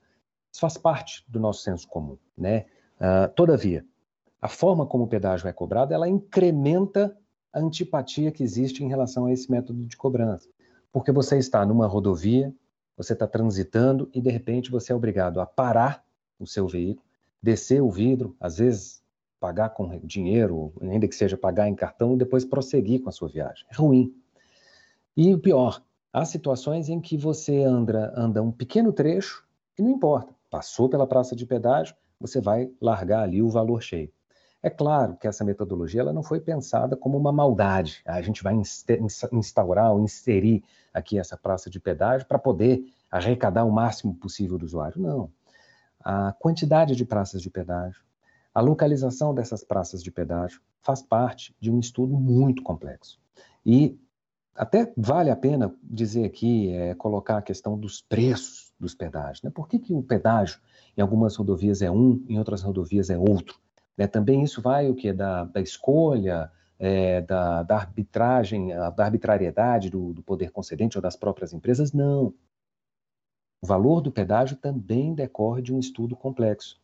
Isso 0.51 0.61
faz 0.61 0.77
parte 0.77 1.23
do 1.27 1.39
nosso 1.39 1.61
senso 1.61 1.87
comum. 1.87 2.17
Né? 2.37 2.65
Uh, 2.99 3.31
todavia, 3.35 3.85
a 4.41 4.47
forma 4.47 4.85
como 4.85 5.03
o 5.03 5.07
pedágio 5.07 5.47
é 5.47 5.53
cobrado, 5.53 5.93
ela 5.93 6.07
incrementa 6.07 7.15
a 7.51 7.59
antipatia 7.59 8.31
que 8.31 8.43
existe 8.43 8.83
em 8.83 8.87
relação 8.87 9.25
a 9.25 9.33
esse 9.33 9.49
método 9.51 9.85
de 9.85 9.97
cobrança. 9.97 10.47
Porque 10.91 11.11
você 11.11 11.37
está 11.37 11.65
numa 11.65 11.87
rodovia, 11.87 12.53
você 12.95 13.13
está 13.13 13.27
transitando 13.27 14.09
e, 14.13 14.21
de 14.21 14.29
repente, 14.29 14.71
você 14.71 14.91
é 14.91 14.95
obrigado 14.95 15.39
a 15.39 15.45
parar 15.45 16.03
o 16.39 16.47
seu 16.47 16.67
veículo, 16.67 17.05
descer 17.41 17.81
o 17.81 17.89
vidro, 17.89 18.35
às 18.39 18.57
vezes 18.57 19.01
pagar 19.39 19.69
com 19.69 19.97
dinheiro, 19.99 20.73
ainda 20.81 21.07
que 21.07 21.15
seja 21.15 21.37
pagar 21.37 21.69
em 21.69 21.75
cartão, 21.75 22.13
e 22.13 22.17
depois 22.17 22.43
prosseguir 22.43 23.01
com 23.01 23.09
a 23.09 23.11
sua 23.11 23.29
viagem. 23.29 23.65
É 23.71 23.75
ruim. 23.75 24.13
E 25.15 25.33
o 25.33 25.39
pior, 25.39 25.81
há 26.11 26.25
situações 26.25 26.89
em 26.89 26.99
que 26.99 27.17
você 27.17 27.63
anda, 27.63 28.13
anda 28.15 28.41
um 28.41 28.51
pequeno 28.51 28.91
trecho 28.91 29.45
e 29.77 29.81
não 29.81 29.91
importa, 29.91 30.33
passou 30.49 30.89
pela 30.89 31.07
praça 31.07 31.35
de 31.35 31.45
pedágio, 31.45 31.95
você 32.19 32.41
vai 32.41 32.71
largar 32.81 33.23
ali 33.23 33.41
o 33.41 33.49
valor 33.49 33.81
cheio. 33.81 34.11
É 34.61 34.69
claro 34.69 35.15
que 35.15 35.27
essa 35.27 35.45
metodologia 35.45 36.01
ela 36.01 36.11
não 36.11 36.23
foi 36.23 36.41
pensada 36.41 36.97
como 36.97 37.17
uma 37.17 37.31
maldade. 37.31 38.01
A 38.05 38.21
gente 38.21 38.43
vai 38.43 38.53
instaurar 39.31 39.93
ou 39.93 40.01
inserir 40.01 40.63
aqui 40.93 41.17
essa 41.17 41.37
praça 41.37 41.69
de 41.69 41.79
pedágio 41.79 42.27
para 42.27 42.37
poder 42.37 42.83
arrecadar 43.09 43.63
o 43.63 43.71
máximo 43.71 44.13
possível 44.13 44.57
do 44.57 44.65
usuário. 44.65 45.01
Não 45.01 45.31
a 46.03 46.31
quantidade 46.33 46.95
de 46.95 47.05
praças 47.05 47.41
de 47.41 47.49
pedágio, 47.49 48.01
a 48.53 48.61
localização 48.61 49.33
dessas 49.33 49.63
praças 49.63 50.01
de 50.01 50.11
pedágio 50.11 50.61
faz 50.81 51.01
parte 51.01 51.55
de 51.59 51.69
um 51.71 51.79
estudo 51.79 52.17
muito 52.17 52.63
complexo. 52.63 53.19
E 53.65 53.99
até 54.55 54.91
vale 54.97 55.29
a 55.29 55.35
pena 55.35 55.73
dizer 55.83 56.25
aqui, 56.25 56.71
é, 56.71 56.95
colocar 56.95 57.37
a 57.37 57.41
questão 57.41 57.77
dos 57.77 58.01
preços 58.01 58.68
dos 58.79 58.95
pedágios. 58.95 59.41
Né? 59.43 59.49
Por 59.49 59.67
que, 59.67 59.77
que 59.77 59.93
o 59.93 60.01
pedágio 60.01 60.59
em 60.97 61.01
algumas 61.01 61.35
rodovias 61.35 61.81
é 61.81 61.91
um, 61.91 62.23
em 62.27 62.37
outras 62.37 62.61
rodovias 62.61 63.09
é 63.09 63.17
outro? 63.17 63.59
Né? 63.97 64.07
Também 64.07 64.43
isso 64.43 64.61
vai 64.61 64.89
o 64.89 64.95
que 64.95 65.11
da, 65.11 65.43
da 65.43 65.59
escolha 65.59 66.51
é, 66.79 67.21
da, 67.21 67.63
da, 67.63 67.75
arbitragem, 67.75 68.69
da 68.69 69.03
arbitrariedade 69.03 69.89
do, 69.89 70.13
do 70.13 70.23
poder 70.23 70.51
concedente 70.51 70.97
ou 70.97 71.01
das 71.01 71.15
próprias 71.15 71.51
empresas? 71.53 71.91
Não. 71.91 72.33
O 73.61 73.67
valor 73.67 73.99
do 73.99 74.11
pedágio 74.11 74.55
também 74.55 75.13
decorre 75.13 75.61
de 75.61 75.73
um 75.73 75.79
estudo 75.79 76.15
complexo. 76.15 76.81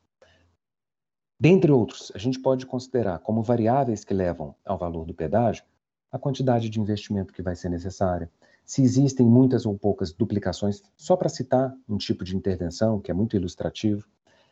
Dentre 1.40 1.72
outros, 1.72 2.12
a 2.14 2.18
gente 2.18 2.40
pode 2.40 2.66
considerar 2.66 3.20
como 3.20 3.42
variáveis 3.42 4.04
que 4.04 4.14
levam 4.14 4.56
ao 4.66 4.78
valor 4.78 5.06
do 5.06 5.14
pedágio 5.14 5.64
a 6.12 6.20
quantidade 6.20 6.70
de 6.70 6.80
investimento 6.80 7.34
que 7.34 7.42
vai 7.42 7.56
ser 7.56 7.70
necessária, 7.70 8.30
se 8.66 8.82
existem 8.82 9.26
muitas 9.26 9.66
ou 9.66 9.78
poucas 9.78 10.12
duplicações, 10.12 10.82
só 10.98 11.16
para 11.16 11.30
citar 11.30 11.74
um 11.88 11.98
tipo 11.98 12.24
de 12.24 12.36
intervenção 12.36 13.00
que 13.00 13.12
é 13.12 13.14
muito 13.14 13.36
ilustrativo, 13.36 14.08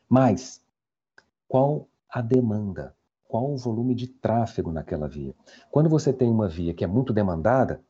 mas 0.08 0.62
qual 1.48 1.88
a 2.10 2.22
demanda, 2.22 2.96
qual 3.28 3.52
o 3.52 3.58
volume 3.58 3.96
de 3.96 4.08
tráfego 4.08 4.72
naquela 4.72 5.08
via. 5.08 5.34
Quando 5.72 5.90
você 5.90 6.14
tem 6.14 6.30
uma 6.30 6.48
via 6.48 6.74
que 6.74 6.84
é 6.84 6.88
muito 6.88 7.12
demandada, 7.12 7.82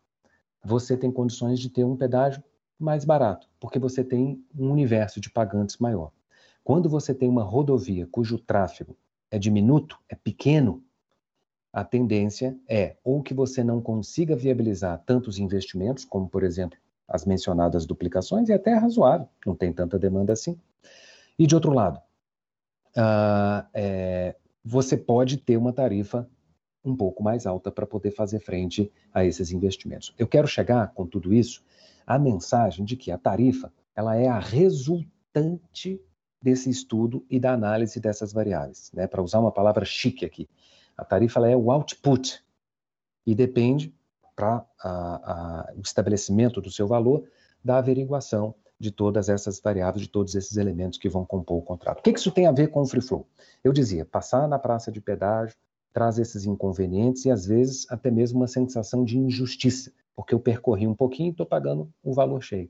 você 0.64 0.96
tem 0.96 1.12
condições 1.12 1.60
de 1.60 1.70
ter 1.70 1.84
um 1.84 1.98
pedágio 1.98 2.42
mais 2.80 3.04
barato, 3.04 3.50
porque 3.60 3.78
você 3.78 4.04
tem 4.04 4.42
um 4.58 4.72
universo 4.72 5.20
de 5.20 5.30
pagantes 5.30 5.78
maior. 5.78 6.12
Quando 6.64 6.88
você 6.88 7.14
tem 7.14 7.28
uma 7.28 7.44
rodovia 7.44 8.08
cujo 8.10 8.40
tráfego 8.40 8.96
é 9.30 9.38
diminuto, 9.38 10.00
é 10.08 10.16
pequeno, 10.16 10.82
a 11.74 11.84
tendência 11.84 12.56
é 12.70 12.96
ou 13.04 13.24
que 13.24 13.34
você 13.34 13.64
não 13.64 13.82
consiga 13.82 14.36
viabilizar 14.36 15.02
tantos 15.08 15.40
investimentos, 15.40 16.06
como, 16.06 16.30
por 16.30 16.44
exemplo, 16.44 16.78
as 17.08 17.26
mencionadas 17.26 17.88
duplicações, 17.88 18.48
e 18.48 18.54
até 18.54 18.72
é 18.72 18.76
razoável, 18.76 19.28
não 19.46 19.56
tem 19.56 19.74
tanta 19.74 19.98
demanda 19.98 20.32
assim. 20.32 20.58
E, 21.38 21.48
de 21.48 21.56
outro 21.56 21.74
lado, 21.74 21.98
uh, 22.96 23.68
é, 23.74 24.36
você 24.64 24.96
pode 24.96 25.38
ter 25.38 25.58
uma 25.58 25.74
tarifa 25.74 26.30
um 26.86 26.96
pouco 26.96 27.24
mais 27.24 27.48
alta 27.48 27.72
para 27.72 27.88
poder 27.88 28.12
fazer 28.12 28.40
frente 28.40 28.92
a 29.12 29.26
esses 29.26 29.52
investimentos. 29.52 30.14
Eu 30.18 30.28
quero 30.28 30.48
chegar, 30.48 30.94
com 30.94 31.08
tudo 31.08 31.34
isso, 31.34 31.64
à 32.06 32.20
mensagem 32.20 32.86
de 32.86 32.96
que 32.96 33.10
a 33.10 33.18
tarifa 33.18 33.74
ela 33.96 34.16
é 34.16 34.28
a 34.28 34.40
resultante 34.40 36.00
desse 36.42 36.70
estudo 36.70 37.26
e 37.30 37.40
da 37.40 37.54
análise 37.54 38.00
dessas 38.00 38.34
variáveis. 38.34 38.92
Né? 38.94 39.08
Para 39.08 39.24
usar 39.24 39.40
uma 39.40 39.52
palavra 39.52 39.86
chique 39.86 40.26
aqui, 40.26 40.48
a 40.98 41.04
tarifa 41.04 41.40
é 41.48 41.56
o 41.56 41.72
output 41.72 42.44
e 43.26 43.34
depende 43.34 43.94
para 44.36 44.66
o 45.76 45.82
estabelecimento 45.82 46.62
do 46.62 46.72
seu 46.72 46.88
valor 46.88 47.28
da 47.64 47.78
averiguação 47.78 48.56
de 48.80 48.92
todas 48.92 49.30
essas 49.30 49.62
variáveis, 49.62 50.02
de 50.02 50.10
todos 50.10 50.36
esses 50.36 50.58
elementos 50.58 51.00
que 51.00 51.08
vão 51.08 51.26
compor 51.26 51.58
o 51.58 51.62
contrato. 51.62 52.00
O 52.00 52.02
que, 52.02 52.12
que 52.12 52.20
isso 52.20 52.32
tem 52.32 52.48
a 52.48 52.52
ver 52.52 52.68
com 52.68 52.82
o 52.82 52.86
free 52.86 53.02
flow? 53.02 53.26
Eu 53.64 53.72
dizia, 53.72 54.04
passar 54.04 54.48
na 54.48 54.60
praça 54.60 54.92
de 54.92 55.00
pedágio 55.00 55.56
traz 55.94 56.18
esses 56.18 56.46
inconvenientes 56.46 57.24
e 57.24 57.32
às 57.32 57.46
vezes 57.46 57.86
até 57.90 58.10
mesmo 58.10 58.40
uma 58.40 58.48
sensação 58.48 59.06
de 59.06 59.18
injustiça, 59.18 59.92
porque 60.16 60.34
eu 60.34 60.40
percorri 60.40 60.88
um 60.88 60.96
pouquinho 60.96 61.30
e 61.30 61.32
estou 61.32 61.46
pagando 61.46 61.90
o 62.04 62.14
valor 62.14 62.42
cheio. 62.42 62.70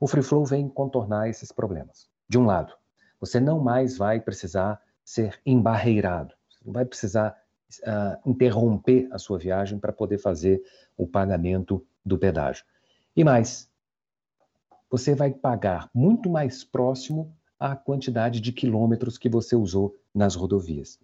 O 0.00 0.08
free 0.08 0.22
flow 0.22 0.44
vem 0.44 0.68
contornar 0.68 1.28
esses 1.28 1.52
problemas. 1.52 2.10
De 2.28 2.36
um 2.36 2.44
lado, 2.44 2.74
você 3.20 3.38
não 3.38 3.60
mais 3.60 3.96
vai 3.96 4.20
precisar 4.20 4.82
ser 5.04 5.40
embarreirado, 5.46 6.34
você 6.50 6.58
não 6.64 6.72
vai 6.72 6.84
precisar 6.84 7.40
uh, 7.80 8.28
interromper 8.28 9.08
a 9.10 9.18
sua 9.18 9.38
viagem 9.38 9.78
para 9.78 9.92
poder 9.92 10.18
fazer 10.18 10.62
o 10.96 11.06
pagamento 11.06 11.84
do 12.04 12.18
pedágio. 12.18 12.64
E 13.16 13.24
mais, 13.24 13.68
você 14.90 15.14
vai 15.14 15.30
pagar 15.30 15.90
muito 15.94 16.28
mais 16.28 16.64
próximo 16.64 17.34
à 17.58 17.74
quantidade 17.74 18.40
de 18.40 18.52
quilômetros 18.52 19.18
que 19.18 19.28
você 19.28 19.56
usou 19.56 19.96
nas 20.14 20.34
rodovias. 20.34 20.98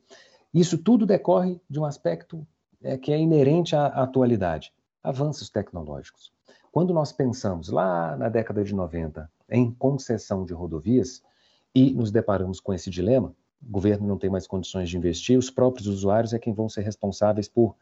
Isso 0.52 0.78
tudo 0.78 1.06
decorre 1.06 1.60
de 1.68 1.78
um 1.78 1.84
aspecto 1.84 2.46
é, 2.82 2.96
que 2.96 3.12
é 3.12 3.18
inerente 3.18 3.74
à 3.74 3.86
atualidade: 3.86 4.72
avanços 5.02 5.48
tecnológicos. 5.48 6.32
Quando 6.72 6.94
nós 6.94 7.12
pensamos 7.12 7.68
lá 7.68 8.16
na 8.16 8.28
década 8.28 8.62
de 8.62 8.74
90 8.74 9.30
em 9.48 9.72
concessão 9.72 10.44
de 10.44 10.52
rodovias 10.52 11.22
e 11.74 11.92
nos 11.92 12.10
deparamos 12.10 12.60
com 12.60 12.72
esse 12.72 12.90
dilema, 12.90 13.34
o 13.62 13.70
governo 13.70 14.06
não 14.06 14.18
tem 14.18 14.30
mais 14.30 14.46
condições 14.46 14.88
de 14.88 14.96
investir, 14.96 15.38
os 15.38 15.50
próprios 15.50 15.86
usuários 15.86 16.32
é 16.32 16.38
quem 16.38 16.52
vão 16.52 16.68
ser 16.68 16.82
responsáveis 16.82 17.48
por 17.48 17.76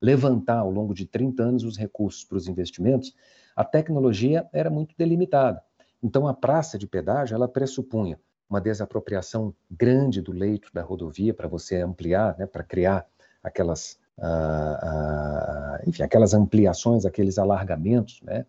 levantar 0.00 0.58
ao 0.58 0.70
longo 0.70 0.92
de 0.92 1.06
30 1.06 1.42
anos 1.42 1.64
os 1.64 1.76
recursos 1.76 2.24
para 2.24 2.36
os 2.36 2.46
investimentos, 2.46 3.14
a 3.56 3.64
tecnologia 3.64 4.46
era 4.52 4.68
muito 4.68 4.94
delimitada. 4.98 5.62
Então 6.02 6.28
a 6.28 6.34
praça 6.34 6.76
de 6.76 6.86
pedágio, 6.86 7.34
ela 7.34 7.48
pressupunha 7.48 8.18
uma 8.48 8.60
desapropriação 8.60 9.54
grande 9.70 10.20
do 10.20 10.32
leito 10.32 10.70
da 10.72 10.82
rodovia 10.82 11.32
para 11.32 11.48
você 11.48 11.80
ampliar, 11.80 12.36
né, 12.38 12.46
para 12.46 12.62
criar 12.62 13.06
aquelas, 13.42 13.98
uh, 14.18 14.22
uh, 14.22 15.88
enfim, 15.88 16.02
aquelas 16.02 16.34
ampliações, 16.34 17.06
aqueles 17.06 17.38
alargamentos, 17.38 18.20
né, 18.22 18.44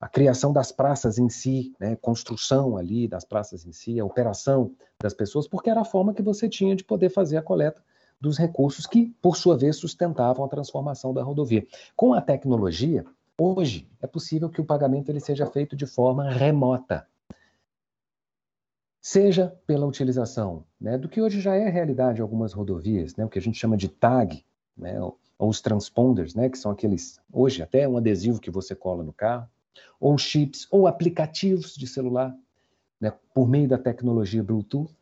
a 0.00 0.08
criação 0.08 0.52
das 0.52 0.70
praças 0.70 1.18
em 1.18 1.28
si, 1.28 1.74
né, 1.78 1.96
construção 1.96 2.76
ali 2.76 3.08
das 3.08 3.24
praças 3.24 3.66
em 3.66 3.72
si, 3.72 3.98
a 3.98 4.04
operação 4.04 4.72
das 5.00 5.12
pessoas, 5.12 5.48
porque 5.48 5.70
era 5.70 5.80
a 5.80 5.84
forma 5.84 6.14
que 6.14 6.22
você 6.22 6.48
tinha 6.48 6.76
de 6.76 6.84
poder 6.84 7.10
fazer 7.10 7.36
a 7.36 7.42
coleta 7.42 7.82
dos 8.20 8.36
recursos 8.36 8.86
que, 8.86 9.14
por 9.20 9.36
sua 9.36 9.56
vez, 9.56 9.76
sustentavam 9.76 10.44
a 10.44 10.48
transformação 10.48 11.12
da 11.12 11.22
rodovia. 11.22 11.66
Com 11.96 12.14
a 12.14 12.20
tecnologia, 12.20 13.04
hoje 13.36 13.88
é 14.00 14.06
possível 14.06 14.48
que 14.48 14.60
o 14.60 14.64
pagamento 14.64 15.08
ele 15.08 15.20
seja 15.20 15.46
feito 15.46 15.76
de 15.76 15.86
forma 15.86 16.28
remota. 16.30 17.06
Seja 19.00 19.56
pela 19.66 19.86
utilização 19.86 20.64
né, 20.80 20.98
do 20.98 21.08
que 21.08 21.22
hoje 21.22 21.40
já 21.40 21.54
é 21.54 21.68
realidade 21.68 22.18
em 22.18 22.22
algumas 22.22 22.52
rodovias, 22.52 23.16
né, 23.16 23.24
o 23.24 23.28
que 23.28 23.38
a 23.38 23.42
gente 23.42 23.58
chama 23.58 23.76
de 23.76 23.88
tag, 23.88 24.44
né, 24.76 25.00
ou, 25.00 25.18
os 25.40 25.60
transponders, 25.60 26.34
né, 26.34 26.48
que 26.48 26.58
são 26.58 26.72
aqueles, 26.72 27.20
hoje 27.32 27.62
até 27.62 27.88
um 27.88 27.96
adesivo 27.96 28.40
que 28.40 28.50
você 28.50 28.74
cola 28.74 29.04
no 29.04 29.12
carro, 29.12 29.48
ou 30.00 30.16
chips, 30.16 30.66
ou 30.70 30.86
aplicativos 30.86 31.74
de 31.74 31.86
celular, 31.86 32.34
né, 33.00 33.12
por 33.34 33.48
meio 33.48 33.68
da 33.68 33.78
tecnologia 33.78 34.42
Bluetooth. 34.42 34.94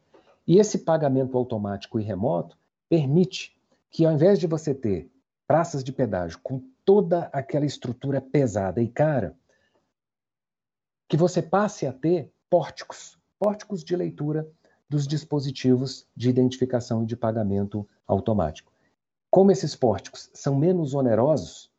E 0.47 0.59
esse 0.59 0.79
pagamento 0.79 1.37
automático 1.37 1.99
e 1.99 2.03
remoto 2.03 2.57
permite 2.89 3.57
que, 3.91 4.05
ao 4.05 4.13
invés 4.13 4.39
de 4.39 4.47
você 4.47 4.75
ter 4.75 5.11
praças 5.47 5.83
de 5.83 5.93
pedágio 5.93 6.39
com 6.43 6.63
toda 6.85 7.31
aquela 7.33 7.67
estrutura 7.67 8.21
pesada 8.21 8.81
e 8.81 8.89
cara, 8.89 9.37
que 11.09 11.17
você 11.17 11.41
passe 11.41 11.87
a 11.87 11.93
ter 11.93 12.33
pórticos, 12.51 13.19
pórticos 13.39 13.85
de 13.85 13.95
leitura 13.95 14.49
dos 14.89 15.07
dispositivos 15.07 16.07
de 16.17 16.29
identificação 16.29 17.03
e 17.03 17.07
de 17.07 17.17
pagamento 17.17 17.89
automático. 18.07 18.73
Como 19.31 19.51
esses 19.51 19.75
pórticos 19.75 20.31
são 20.33 20.57
menos 20.57 20.95
onerosos, 20.95 21.71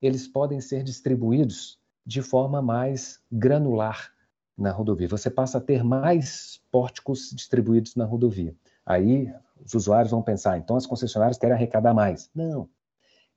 eles 0.00 0.28
podem 0.28 0.60
ser 0.60 0.82
distribuídos 0.82 1.78
de 2.06 2.22
forma 2.22 2.62
mais 2.62 3.20
granular 3.30 4.12
na 4.56 4.70
rodovia. 4.70 5.08
Você 5.08 5.28
passa 5.28 5.58
a 5.58 5.60
ter 5.60 5.82
mais 5.82 6.62
pórticos 6.70 7.30
distribuídos 7.34 7.96
na 7.96 8.04
rodovia. 8.04 8.54
Aí 8.84 9.32
os 9.64 9.74
usuários 9.74 10.12
vão 10.12 10.22
pensar, 10.22 10.56
então 10.56 10.76
as 10.76 10.86
concessionárias 10.86 11.36
querem 11.36 11.54
arrecadar 11.54 11.92
mais. 11.92 12.30
Não. 12.34 12.68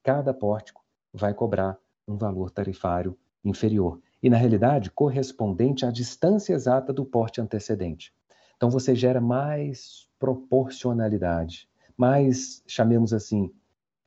Cada 0.03 0.33
pórtico 0.33 0.83
vai 1.11 1.33
cobrar 1.33 1.77
um 2.07 2.15
valor 2.15 2.51
tarifário 2.51 3.17
inferior. 3.43 3.99
E, 4.21 4.29
na 4.29 4.37
realidade, 4.37 4.91
correspondente 4.91 5.85
à 5.85 5.91
distância 5.91 6.53
exata 6.53 6.93
do 6.93 7.05
porte 7.05 7.41
antecedente. 7.41 8.13
Então, 8.55 8.69
você 8.69 8.93
gera 8.93 9.21
mais 9.21 10.07
proporcionalidade, 10.19 11.67
mais, 11.97 12.61
chamemos 12.67 13.13
assim, 13.13 13.51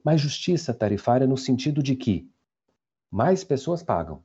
mais 0.05 0.21
justiça 0.21 0.75
tarifária 0.75 1.27
no 1.27 1.37
sentido 1.37 1.83
de 1.83 1.97
que 1.97 2.31
mais 3.11 3.43
pessoas 3.43 3.83
pagam, 3.83 4.23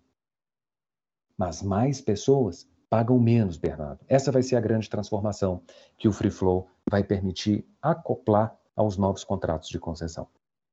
mas 1.37 1.61
mais 1.61 2.01
pessoas 2.01 2.67
pagam 2.89 3.19
menos, 3.19 3.57
Bernardo. 3.57 3.99
Essa 4.07 4.31
vai 4.31 4.41
ser 4.41 4.55
a 4.55 4.61
grande 4.61 4.89
transformação 4.89 5.61
que 5.97 6.07
o 6.07 6.13
Free 6.13 6.31
Flow 6.31 6.67
vai 6.89 7.03
permitir 7.03 7.65
acoplar 7.81 8.55
aos 8.75 8.97
novos 8.97 9.23
contratos 9.23 9.69
de 9.69 9.79
concessão. 9.79 10.27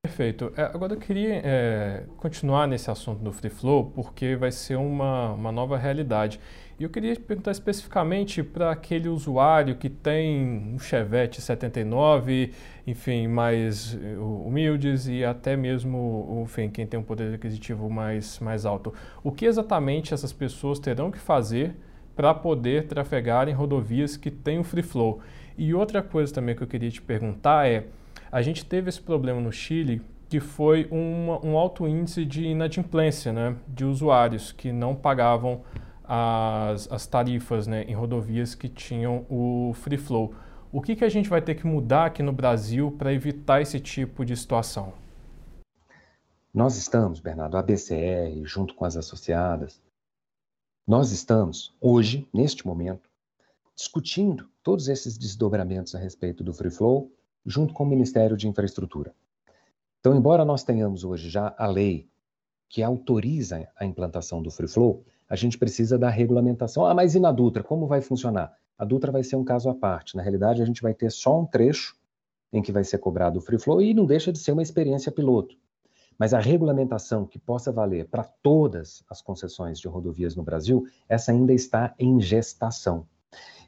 Perfeito. 0.05 0.53
É, 0.55 0.61
agora 0.61 0.93
eu 0.93 0.99
queria 0.99 1.41
é, 1.43 2.03
continuar 2.17 2.67
nesse 2.67 2.91
assunto 2.91 3.23
do 3.23 3.31
Free 3.31 3.49
Flow, 3.49 3.85
porque 3.85 4.35
vai 4.35 4.51
ser 4.51 4.75
uma, 4.75 5.33
uma 5.33 5.51
nova 5.51 5.77
realidade. 5.77 6.39
E 6.79 6.83
eu 6.83 6.91
queria 6.91 7.15
perguntar 7.15 7.49
especificamente 7.51 8.43
para 8.43 8.69
aquele 8.69 9.09
usuário 9.09 9.75
que 9.77 9.89
tem 9.89 10.73
um 10.75 10.77
Chevette 10.77 11.41
79, 11.41 12.51
enfim, 12.85 13.27
mais 13.27 13.95
eh, 13.95 14.15
humildes 14.17 15.07
e 15.07 15.25
até 15.25 15.55
mesmo, 15.55 16.43
enfim, 16.43 16.69
quem 16.69 16.85
tem 16.85 16.99
um 16.99 17.03
poder 17.03 17.33
aquisitivo 17.33 17.89
mais, 17.89 18.37
mais 18.39 18.63
alto. 18.63 18.93
O 19.23 19.31
que 19.31 19.45
exatamente 19.45 20.13
essas 20.13 20.31
pessoas 20.31 20.77
terão 20.77 21.09
que 21.09 21.17
fazer 21.17 21.75
para 22.15 22.31
poder 22.33 22.85
trafegar 22.87 23.49
em 23.49 23.53
rodovias 23.53 24.17
que 24.17 24.29
têm 24.29 24.59
o 24.59 24.63
free 24.63 24.83
flow? 24.83 25.19
E 25.57 25.73
outra 25.73 26.03
coisa 26.03 26.31
também 26.31 26.55
que 26.55 26.61
eu 26.61 26.67
queria 26.67 26.91
te 26.91 27.01
perguntar 27.01 27.67
é, 27.67 27.85
a 28.31 28.41
gente 28.41 28.65
teve 28.65 28.89
esse 28.89 29.01
problema 29.01 29.39
no 29.39 29.51
Chile 29.51 30.01
que 30.29 30.39
foi 30.39 30.87
uma, 30.91 31.45
um 31.45 31.57
alto 31.57 31.87
índice 31.87 32.25
de 32.25 32.43
inadimplência 32.45 33.31
né, 33.31 33.55
de 33.67 33.85
usuários 33.85 34.51
que 34.51 34.71
não 34.71 34.95
pagavam 34.95 35.61
as, 36.03 36.91
as 36.91 37.07
tarifas 37.07 37.67
né, 37.67 37.83
em 37.83 37.93
rodovias 37.93 38.55
que 38.55 38.67
tinham 38.67 39.25
o 39.29 39.73
free 39.73 39.97
flow. 39.97 40.33
O 40.71 40.81
que, 40.81 40.95
que 40.95 41.05
a 41.05 41.09
gente 41.09 41.29
vai 41.29 41.41
ter 41.41 41.55
que 41.55 41.65
mudar 41.65 42.07
aqui 42.07 42.21
no 42.21 42.33
Brasil 42.33 42.91
para 42.97 43.13
evitar 43.13 43.61
esse 43.61 43.79
tipo 43.79 44.25
de 44.25 44.35
situação? 44.35 44.93
Nós 46.53 46.77
estamos, 46.77 47.19
Bernardo, 47.19 47.57
a 47.57 47.61
BCR, 47.61 48.43
junto 48.43 48.73
com 48.73 48.85
as 48.85 48.97
associadas, 48.97 49.81
nós 50.87 51.11
estamos, 51.11 51.75
hoje, 51.81 52.27
neste 52.33 52.65
momento, 52.65 53.09
discutindo 53.75 54.47
todos 54.63 54.87
esses 54.87 55.17
desdobramentos 55.17 55.95
a 55.95 55.99
respeito 55.99 56.43
do 56.43 56.53
Free 56.53 56.69
Flow, 56.69 57.11
junto 57.45 57.73
com 57.73 57.83
o 57.83 57.87
Ministério 57.87 58.35
de 58.35 58.47
Infraestrutura. 58.47 59.13
Então, 59.99 60.15
embora 60.15 60.45
nós 60.45 60.63
tenhamos 60.63 61.03
hoje 61.03 61.29
já 61.29 61.53
a 61.57 61.67
lei 61.67 62.07
que 62.69 62.81
autoriza 62.83 63.67
a 63.75 63.85
implantação 63.85 64.41
do 64.41 64.51
Free 64.51 64.67
Flow, 64.67 65.03
a 65.29 65.35
gente 65.35 65.57
precisa 65.57 65.97
da 65.97 66.09
regulamentação. 66.09 66.85
Ah, 66.85 66.93
mas 66.93 67.15
e 67.15 67.19
na 67.19 67.31
Dutra? 67.31 67.63
Como 67.63 67.87
vai 67.87 68.01
funcionar? 68.01 68.53
A 68.77 68.85
Dutra 68.85 69.11
vai 69.11 69.23
ser 69.23 69.35
um 69.35 69.43
caso 69.43 69.69
à 69.69 69.75
parte. 69.75 70.15
Na 70.15 70.21
realidade, 70.21 70.61
a 70.61 70.65
gente 70.65 70.81
vai 70.81 70.93
ter 70.93 71.11
só 71.11 71.39
um 71.39 71.45
trecho 71.45 71.95
em 72.51 72.61
que 72.61 72.71
vai 72.71 72.83
ser 72.83 72.97
cobrado 72.99 73.39
o 73.39 73.41
Free 73.41 73.57
Flow 73.57 73.81
e 73.81 73.93
não 73.93 74.05
deixa 74.05 74.31
de 74.31 74.39
ser 74.39 74.51
uma 74.51 74.61
experiência 74.61 75.11
piloto. 75.11 75.55
Mas 76.17 76.33
a 76.33 76.39
regulamentação 76.39 77.25
que 77.25 77.37
possa 77.37 77.71
valer 77.71 78.07
para 78.07 78.23
todas 78.23 79.03
as 79.09 79.21
concessões 79.21 79.79
de 79.79 79.87
rodovias 79.87 80.35
no 80.35 80.43
Brasil, 80.43 80.85
essa 81.09 81.31
ainda 81.31 81.53
está 81.53 81.93
em 81.99 82.21
gestação. 82.21 83.07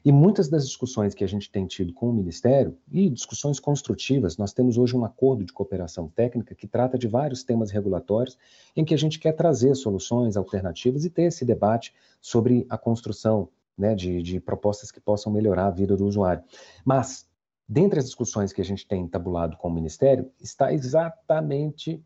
E 0.04 0.12
muitas 0.12 0.48
das 0.48 0.66
discussões 0.66 1.14
que 1.14 1.24
a 1.24 1.28
gente 1.28 1.50
tem 1.50 1.66
tido 1.66 1.92
com 1.92 2.08
o 2.08 2.12
Ministério, 2.12 2.76
e 2.90 3.10
discussões 3.10 3.58
construtivas, 3.58 4.36
nós 4.36 4.52
temos 4.52 4.78
hoje 4.78 4.96
um 4.96 5.04
acordo 5.04 5.44
de 5.44 5.52
cooperação 5.52 6.08
técnica 6.08 6.54
que 6.54 6.66
trata 6.66 6.96
de 6.96 7.08
vários 7.08 7.42
temas 7.42 7.70
regulatórios, 7.70 8.38
em 8.76 8.84
que 8.84 8.94
a 8.94 8.98
gente 8.98 9.18
quer 9.18 9.32
trazer 9.32 9.74
soluções 9.74 10.36
alternativas 10.36 11.04
e 11.04 11.10
ter 11.10 11.24
esse 11.24 11.44
debate 11.44 11.92
sobre 12.20 12.66
a 12.70 12.78
construção 12.78 13.48
né, 13.76 13.94
de, 13.94 14.22
de 14.22 14.40
propostas 14.40 14.90
que 14.90 15.00
possam 15.00 15.32
melhorar 15.32 15.66
a 15.66 15.70
vida 15.70 15.96
do 15.96 16.06
usuário. 16.06 16.42
Mas, 16.84 17.26
dentre 17.68 17.98
as 17.98 18.06
discussões 18.06 18.52
que 18.52 18.60
a 18.60 18.64
gente 18.64 18.86
tem 18.86 19.06
tabulado 19.06 19.56
com 19.56 19.68
o 19.68 19.72
Ministério, 19.72 20.30
está 20.40 20.72
exatamente 20.72 22.02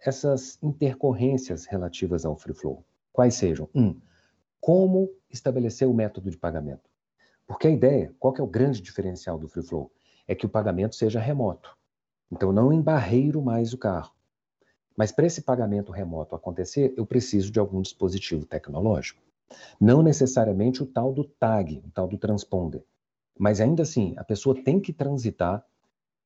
essas 0.00 0.58
intercorrências 0.62 1.64
relativas 1.66 2.24
ao 2.24 2.36
free 2.36 2.54
flow. 2.54 2.84
Quais 3.12 3.34
sejam? 3.34 3.68
Um, 3.74 3.96
como 4.60 5.10
estabelecer 5.30 5.88
o 5.88 5.94
método 5.94 6.30
de 6.30 6.36
pagamento? 6.36 6.93
Porque 7.46 7.66
a 7.66 7.70
ideia, 7.70 8.14
qual 8.18 8.32
que 8.32 8.40
é 8.40 8.44
o 8.44 8.48
grande 8.48 8.80
diferencial 8.80 9.38
do 9.38 9.48
free 9.48 9.62
flow? 9.62 9.90
É 10.26 10.34
que 10.34 10.46
o 10.46 10.48
pagamento 10.48 10.96
seja 10.96 11.20
remoto. 11.20 11.76
Então 12.30 12.52
não 12.52 12.72
embarreiro 12.72 13.42
mais 13.42 13.72
o 13.72 13.78
carro. 13.78 14.12
Mas 14.96 15.12
para 15.12 15.26
esse 15.26 15.42
pagamento 15.42 15.92
remoto 15.92 16.34
acontecer, 16.34 16.94
eu 16.96 17.04
preciso 17.04 17.50
de 17.50 17.58
algum 17.58 17.82
dispositivo 17.82 18.46
tecnológico. 18.46 19.20
Não 19.80 20.02
necessariamente 20.02 20.82
o 20.82 20.86
tal 20.86 21.12
do 21.12 21.24
tag, 21.24 21.82
o 21.84 21.90
tal 21.90 22.08
do 22.08 22.16
transponder. 22.16 22.84
Mas 23.38 23.60
ainda 23.60 23.82
assim, 23.82 24.14
a 24.16 24.24
pessoa 24.24 24.54
tem 24.62 24.80
que 24.80 24.92
transitar 24.92 25.64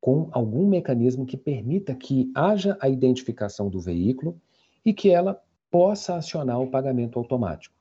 com 0.00 0.28
algum 0.30 0.66
mecanismo 0.66 1.26
que 1.26 1.36
permita 1.36 1.94
que 1.94 2.30
haja 2.34 2.76
a 2.80 2.88
identificação 2.88 3.68
do 3.68 3.80
veículo 3.80 4.40
e 4.84 4.92
que 4.92 5.10
ela 5.10 5.42
possa 5.70 6.14
acionar 6.14 6.60
o 6.60 6.70
pagamento 6.70 7.18
automático. 7.18 7.74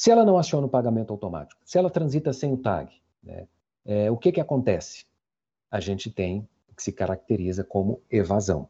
Se 0.00 0.10
ela 0.10 0.24
não 0.24 0.38
aciona 0.38 0.66
o 0.66 0.70
pagamento 0.70 1.12
automático, 1.12 1.60
se 1.62 1.76
ela 1.76 1.90
transita 1.90 2.32
sem 2.32 2.54
o 2.54 2.56
tag, 2.56 2.90
né, 3.22 3.46
é, 3.84 4.10
o 4.10 4.16
que, 4.16 4.32
que 4.32 4.40
acontece? 4.40 5.04
A 5.70 5.78
gente 5.78 6.10
tem 6.10 6.48
o 6.70 6.74
que 6.74 6.82
se 6.82 6.90
caracteriza 6.90 7.62
como 7.62 8.00
evasão. 8.10 8.66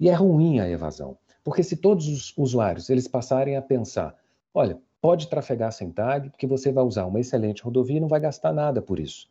E 0.00 0.08
é 0.08 0.12
ruim 0.12 0.58
a 0.58 0.68
evasão, 0.68 1.16
porque 1.44 1.62
se 1.62 1.76
todos 1.76 2.08
os 2.08 2.36
usuários 2.36 2.90
eles 2.90 3.06
passarem 3.06 3.56
a 3.56 3.62
pensar, 3.62 4.18
olha, 4.52 4.76
pode 5.00 5.28
trafegar 5.28 5.70
sem 5.70 5.88
tag, 5.88 6.30
porque 6.30 6.48
você 6.48 6.72
vai 6.72 6.82
usar 6.82 7.06
uma 7.06 7.20
excelente 7.20 7.62
rodovia 7.62 7.98
e 7.98 8.00
não 8.00 8.08
vai 8.08 8.18
gastar 8.18 8.52
nada 8.52 8.82
por 8.82 8.98
isso. 8.98 9.30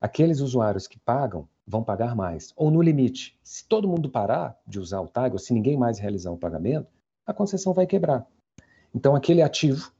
Aqueles 0.00 0.40
usuários 0.40 0.88
que 0.88 0.98
pagam 0.98 1.48
vão 1.64 1.84
pagar 1.84 2.16
mais. 2.16 2.52
Ou 2.56 2.72
no 2.72 2.82
limite, 2.82 3.38
se 3.40 3.64
todo 3.68 3.86
mundo 3.86 4.10
parar 4.10 4.58
de 4.66 4.80
usar 4.80 5.00
o 5.00 5.06
tag, 5.06 5.32
ou 5.32 5.38
se 5.38 5.54
ninguém 5.54 5.76
mais 5.76 6.00
realizar 6.00 6.32
o 6.32 6.36
pagamento, 6.36 6.88
a 7.24 7.32
concessão 7.32 7.72
vai 7.72 7.86
quebrar. 7.86 8.26
Então, 8.92 9.14
aquele 9.14 9.42
ativo 9.42 9.92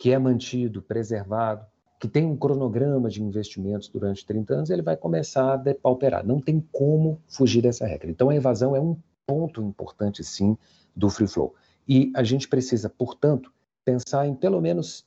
que 0.00 0.10
é 0.10 0.18
mantido, 0.18 0.80
preservado, 0.80 1.66
que 2.00 2.08
tem 2.08 2.24
um 2.24 2.34
cronograma 2.34 3.10
de 3.10 3.22
investimentos 3.22 3.86
durante 3.90 4.24
30 4.24 4.54
anos, 4.54 4.70
ele 4.70 4.80
vai 4.80 4.96
começar 4.96 5.52
a 5.52 5.56
depauperar. 5.58 6.26
Não 6.26 6.40
tem 6.40 6.58
como 6.72 7.20
fugir 7.28 7.60
dessa 7.60 7.86
regra. 7.86 8.10
Então, 8.10 8.30
a 8.30 8.34
evasão 8.34 8.74
é 8.74 8.80
um 8.80 8.96
ponto 9.26 9.62
importante, 9.62 10.24
sim, 10.24 10.56
do 10.96 11.10
free 11.10 11.28
flow. 11.28 11.54
E 11.86 12.10
a 12.16 12.24
gente 12.24 12.48
precisa, 12.48 12.88
portanto, 12.88 13.52
pensar 13.84 14.26
em 14.26 14.34
pelo 14.34 14.58
menos 14.58 15.04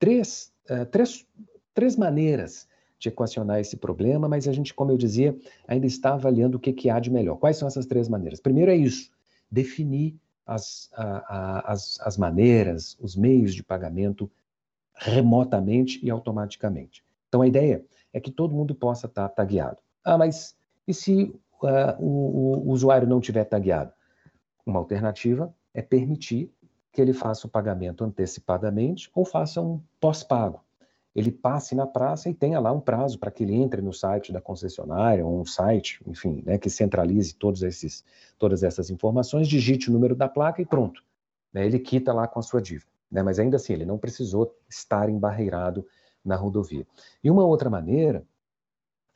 três, 0.00 0.52
uh, 0.68 0.84
três, 0.86 1.24
três 1.72 1.94
maneiras 1.94 2.66
de 2.98 3.10
equacionar 3.10 3.60
esse 3.60 3.76
problema, 3.76 4.28
mas 4.28 4.48
a 4.48 4.52
gente, 4.52 4.74
como 4.74 4.90
eu 4.90 4.96
dizia, 4.96 5.38
ainda 5.64 5.86
está 5.86 6.14
avaliando 6.14 6.56
o 6.56 6.60
que, 6.60 6.72
que 6.72 6.90
há 6.90 6.98
de 6.98 7.08
melhor. 7.08 7.36
Quais 7.36 7.56
são 7.56 7.68
essas 7.68 7.86
três 7.86 8.08
maneiras? 8.08 8.40
Primeiro 8.40 8.72
é 8.72 8.76
isso, 8.76 9.12
definir 9.48 10.18
as, 10.48 10.88
a, 10.94 11.04
a, 11.04 11.72
as, 11.72 12.00
as 12.00 12.16
maneiras, 12.16 12.96
os 12.98 13.14
meios 13.14 13.54
de 13.54 13.62
pagamento 13.62 14.30
remotamente 14.94 16.04
e 16.04 16.10
automaticamente. 16.10 17.04
Então 17.28 17.42
a 17.42 17.46
ideia 17.46 17.84
é 18.12 18.18
que 18.18 18.30
todo 18.30 18.54
mundo 18.54 18.74
possa 18.74 19.06
estar 19.06 19.28
tagueado. 19.28 19.76
Ah, 20.02 20.16
mas 20.16 20.56
e 20.86 20.94
se 20.94 21.34
uh, 21.62 22.02
o, 22.02 22.66
o 22.66 22.70
usuário 22.70 23.06
não 23.06 23.20
tiver 23.20 23.44
tagueado? 23.44 23.92
Uma 24.64 24.78
alternativa 24.78 25.54
é 25.74 25.82
permitir 25.82 26.50
que 26.90 27.00
ele 27.02 27.12
faça 27.12 27.46
o 27.46 27.50
pagamento 27.50 28.02
antecipadamente 28.02 29.10
ou 29.14 29.26
faça 29.26 29.60
um 29.60 29.80
pós-pago 30.00 30.64
ele 31.14 31.32
passe 31.32 31.74
na 31.74 31.86
praça 31.86 32.28
e 32.28 32.34
tenha 32.34 32.60
lá 32.60 32.70
um 32.72 32.80
prazo 32.80 33.18
para 33.18 33.30
que 33.30 33.42
ele 33.42 33.54
entre 33.54 33.80
no 33.82 33.92
site 33.92 34.32
da 34.32 34.40
concessionária, 34.40 35.24
ou 35.24 35.40
um 35.40 35.44
site, 35.44 36.00
enfim, 36.06 36.42
né, 36.44 36.58
que 36.58 36.70
centralize 36.70 37.34
todos 37.34 37.62
esses, 37.62 38.04
todas 38.38 38.62
essas 38.62 38.90
informações, 38.90 39.48
digite 39.48 39.90
o 39.90 39.92
número 39.92 40.14
da 40.14 40.28
placa 40.28 40.62
e 40.62 40.66
pronto. 40.66 41.02
Né, 41.52 41.66
ele 41.66 41.78
quita 41.78 42.12
lá 42.12 42.28
com 42.28 42.38
a 42.38 42.42
sua 42.42 42.60
dívida. 42.60 42.90
Né, 43.10 43.22
mas 43.22 43.38
ainda 43.38 43.56
assim, 43.56 43.72
ele 43.72 43.86
não 43.86 43.98
precisou 43.98 44.54
estar 44.68 45.08
embarreirado 45.08 45.86
na 46.24 46.36
rodovia. 46.36 46.86
E 47.24 47.30
uma 47.30 47.44
outra 47.44 47.70
maneira 47.70 48.24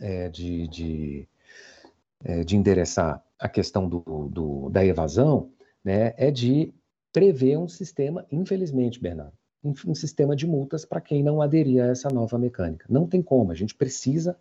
é, 0.01 0.29
de, 0.29 0.67
de, 0.69 1.29
é, 2.25 2.43
de 2.43 2.57
endereçar 2.57 3.23
a 3.39 3.49
questão 3.49 3.89
do, 3.89 4.29
do, 4.31 4.71
da 4.71 4.85
evasão 4.85 5.51
né, 5.85 6.15
é 6.17 6.31
de 6.31 6.73
prever 7.13 7.59
um 7.59 7.69
sistema, 7.69 8.27
infelizmente, 8.31 8.99
Bernardo, 8.99 9.37
um 9.65 9.95
sistema 9.95 10.35
de 10.35 10.47
multas 10.47 10.85
para 10.85 11.01
quem 11.01 11.23
não 11.23 11.41
aderir 11.41 11.83
a 11.83 11.87
essa 11.87 12.09
nova 12.09 12.39
mecânica. 12.39 12.85
Não 12.89 13.07
tem 13.07 13.23
como, 13.23 13.53
a 13.53 13.55
gente 13.55 13.75
precisa 13.75 14.37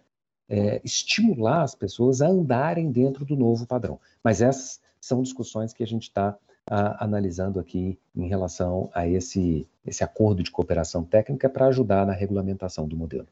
é, 0.50 0.82
estimular 0.84 1.62
as 1.62 1.76
pessoas 1.76 2.22
a 2.22 2.28
andarem 2.28 2.92
dentro 2.92 3.24
do 3.24 3.36
novo 3.36 3.66
padrão. 3.68 4.00
Mas 4.24 4.42
essas 4.42 4.82
são 5.00 5.22
discussões 5.22 5.74
que 5.74 5.84
a 5.84 5.88
gente 5.88 6.04
está 6.04 6.38
analisando 7.00 7.60
aqui 7.60 8.00
em 8.16 8.28
relação 8.28 8.90
a 8.94 9.08
esse, 9.08 9.68
esse 9.86 10.04
acordo 10.04 10.44
de 10.44 10.52
cooperação 10.52 11.04
técnica 11.04 11.50
para 11.50 11.68
ajudar 11.68 12.06
na 12.06 12.14
regulamentação 12.14 12.88
do 12.88 12.96
modelo. 12.96 13.28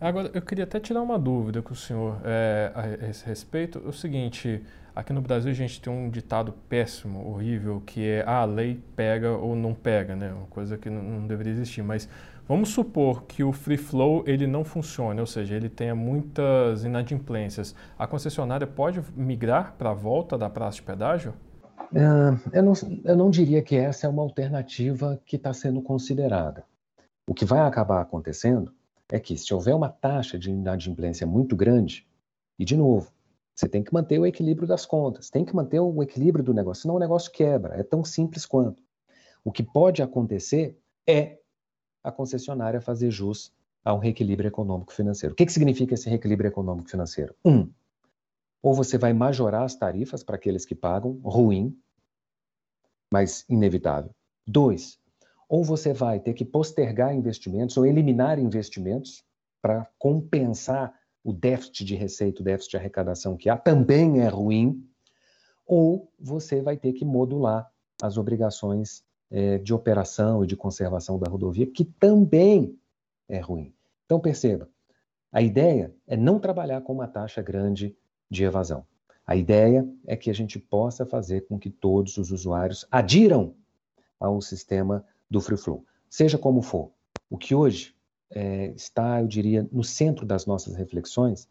Agora, 0.00 0.30
eu 0.34 0.42
queria 0.42 0.64
até 0.64 0.78
tirar 0.78 1.00
uma 1.00 1.18
dúvida 1.18 1.62
com 1.62 1.72
o 1.72 1.76
senhor 1.76 2.20
é, 2.24 2.70
a 2.74 3.08
esse 3.08 3.24
respeito. 3.24 3.78
O 3.86 3.92
seguinte, 3.92 4.62
aqui 4.94 5.12
no 5.12 5.22
Brasil 5.22 5.50
a 5.50 5.54
gente 5.54 5.80
tem 5.80 5.90
um 5.90 6.10
ditado 6.10 6.52
péssimo, 6.68 7.26
horrível, 7.26 7.82
que 7.84 8.06
é 8.06 8.24
ah, 8.26 8.40
a 8.40 8.44
lei 8.44 8.78
pega 8.94 9.30
ou 9.30 9.56
não 9.56 9.72
pega, 9.72 10.14
né? 10.14 10.32
Uma 10.32 10.46
coisa 10.46 10.76
que 10.76 10.90
não, 10.90 11.02
não 11.02 11.26
deveria 11.26 11.52
existir. 11.52 11.82
Mas 11.82 12.08
vamos 12.46 12.68
supor 12.68 13.22
que 13.22 13.42
o 13.42 13.52
free 13.52 13.78
flow 13.78 14.22
ele 14.26 14.46
não 14.46 14.64
funcione, 14.64 15.18
ou 15.18 15.26
seja, 15.26 15.54
ele 15.54 15.70
tenha 15.70 15.94
muitas 15.94 16.84
inadimplências. 16.84 17.74
A 17.98 18.06
concessionária 18.06 18.66
pode 18.66 19.02
migrar 19.16 19.74
para 19.78 19.90
a 19.90 19.94
volta 19.94 20.36
da 20.36 20.50
praça 20.50 20.76
de 20.76 20.82
pedágio? 20.82 21.32
Uh, 21.90 22.38
eu, 22.52 22.62
não, 22.62 22.72
eu 23.04 23.16
não 23.16 23.30
diria 23.30 23.62
que 23.62 23.76
essa 23.76 24.06
é 24.06 24.10
uma 24.10 24.22
alternativa 24.22 25.18
que 25.24 25.36
está 25.36 25.54
sendo 25.54 25.80
considerada. 25.80 26.64
O 27.26 27.32
que 27.32 27.46
vai 27.46 27.60
acabar 27.60 28.02
acontecendo 28.02 28.75
é 29.10 29.20
que 29.20 29.36
se 29.36 29.52
houver 29.54 29.74
uma 29.74 29.88
taxa 29.88 30.38
de 30.38 30.50
inadimplência 30.50 31.26
muito 31.26 31.54
grande, 31.54 32.06
e 32.58 32.64
de 32.64 32.76
novo, 32.76 33.12
você 33.54 33.68
tem 33.68 33.82
que 33.82 33.94
manter 33.94 34.18
o 34.18 34.26
equilíbrio 34.26 34.68
das 34.68 34.84
contas, 34.84 35.30
tem 35.30 35.44
que 35.44 35.54
manter 35.54 35.80
o 35.80 36.02
equilíbrio 36.02 36.44
do 36.44 36.52
negócio, 36.52 36.82
senão 36.82 36.96
o 36.96 37.00
negócio 37.00 37.30
quebra, 37.32 37.74
é 37.74 37.82
tão 37.82 38.04
simples 38.04 38.44
quanto. 38.44 38.82
O 39.44 39.52
que 39.52 39.62
pode 39.62 40.02
acontecer 40.02 40.78
é 41.06 41.38
a 42.02 42.10
concessionária 42.10 42.80
fazer 42.80 43.10
jus 43.10 43.52
ao 43.84 43.98
reequilíbrio 43.98 44.48
econômico-financeiro. 44.48 45.32
O 45.32 45.36
que, 45.36 45.46
que 45.46 45.52
significa 45.52 45.94
esse 45.94 46.08
reequilíbrio 46.08 46.48
econômico-financeiro? 46.48 47.34
Um, 47.44 47.70
ou 48.62 48.74
você 48.74 48.98
vai 48.98 49.12
majorar 49.12 49.62
as 49.62 49.76
tarifas 49.76 50.24
para 50.24 50.36
aqueles 50.36 50.64
que 50.64 50.74
pagam, 50.74 51.12
ruim, 51.24 51.78
mas 53.12 53.44
inevitável. 53.48 54.10
Dois, 54.44 54.98
ou 55.48 55.64
você 55.64 55.92
vai 55.92 56.20
ter 56.20 56.34
que 56.34 56.44
postergar 56.44 57.14
investimentos 57.14 57.76
ou 57.76 57.86
eliminar 57.86 58.38
investimentos 58.38 59.24
para 59.62 59.86
compensar 59.98 60.94
o 61.22 61.32
déficit 61.32 61.84
de 61.84 61.96
receita, 61.96 62.40
o 62.40 62.44
déficit 62.44 62.72
de 62.72 62.76
arrecadação 62.76 63.36
que 63.36 63.48
há, 63.48 63.56
também 63.56 64.20
é 64.20 64.28
ruim, 64.28 64.88
ou 65.66 66.08
você 66.18 66.60
vai 66.60 66.76
ter 66.76 66.92
que 66.92 67.04
modular 67.04 67.68
as 68.00 68.16
obrigações 68.16 69.02
é, 69.30 69.58
de 69.58 69.74
operação 69.74 70.44
e 70.44 70.46
de 70.46 70.56
conservação 70.56 71.18
da 71.18 71.28
rodovia, 71.28 71.66
que 71.66 71.84
também 71.84 72.78
é 73.28 73.40
ruim. 73.40 73.74
Então 74.04 74.20
perceba, 74.20 74.68
a 75.32 75.42
ideia 75.42 75.92
é 76.06 76.16
não 76.16 76.38
trabalhar 76.38 76.80
com 76.82 76.92
uma 76.92 77.08
taxa 77.08 77.42
grande 77.42 77.96
de 78.30 78.44
evasão. 78.44 78.86
A 79.26 79.34
ideia 79.34 79.88
é 80.06 80.16
que 80.16 80.30
a 80.30 80.34
gente 80.34 80.58
possa 80.58 81.04
fazer 81.04 81.46
com 81.48 81.58
que 81.58 81.68
todos 81.68 82.16
os 82.16 82.30
usuários 82.30 82.86
adiram 82.90 83.54
ao 84.20 84.40
sistema 84.40 85.04
do 85.30 85.40
Free 85.40 85.56
Flow, 85.56 85.84
seja 86.08 86.38
como 86.38 86.62
for. 86.62 86.90
O 87.28 87.36
que 87.36 87.54
hoje 87.54 87.94
é, 88.30 88.66
está, 88.68 89.20
eu 89.20 89.26
diria, 89.26 89.68
no 89.72 89.84
centro 89.84 90.24
das 90.24 90.46
nossas 90.46 90.74
reflexões 90.74 91.48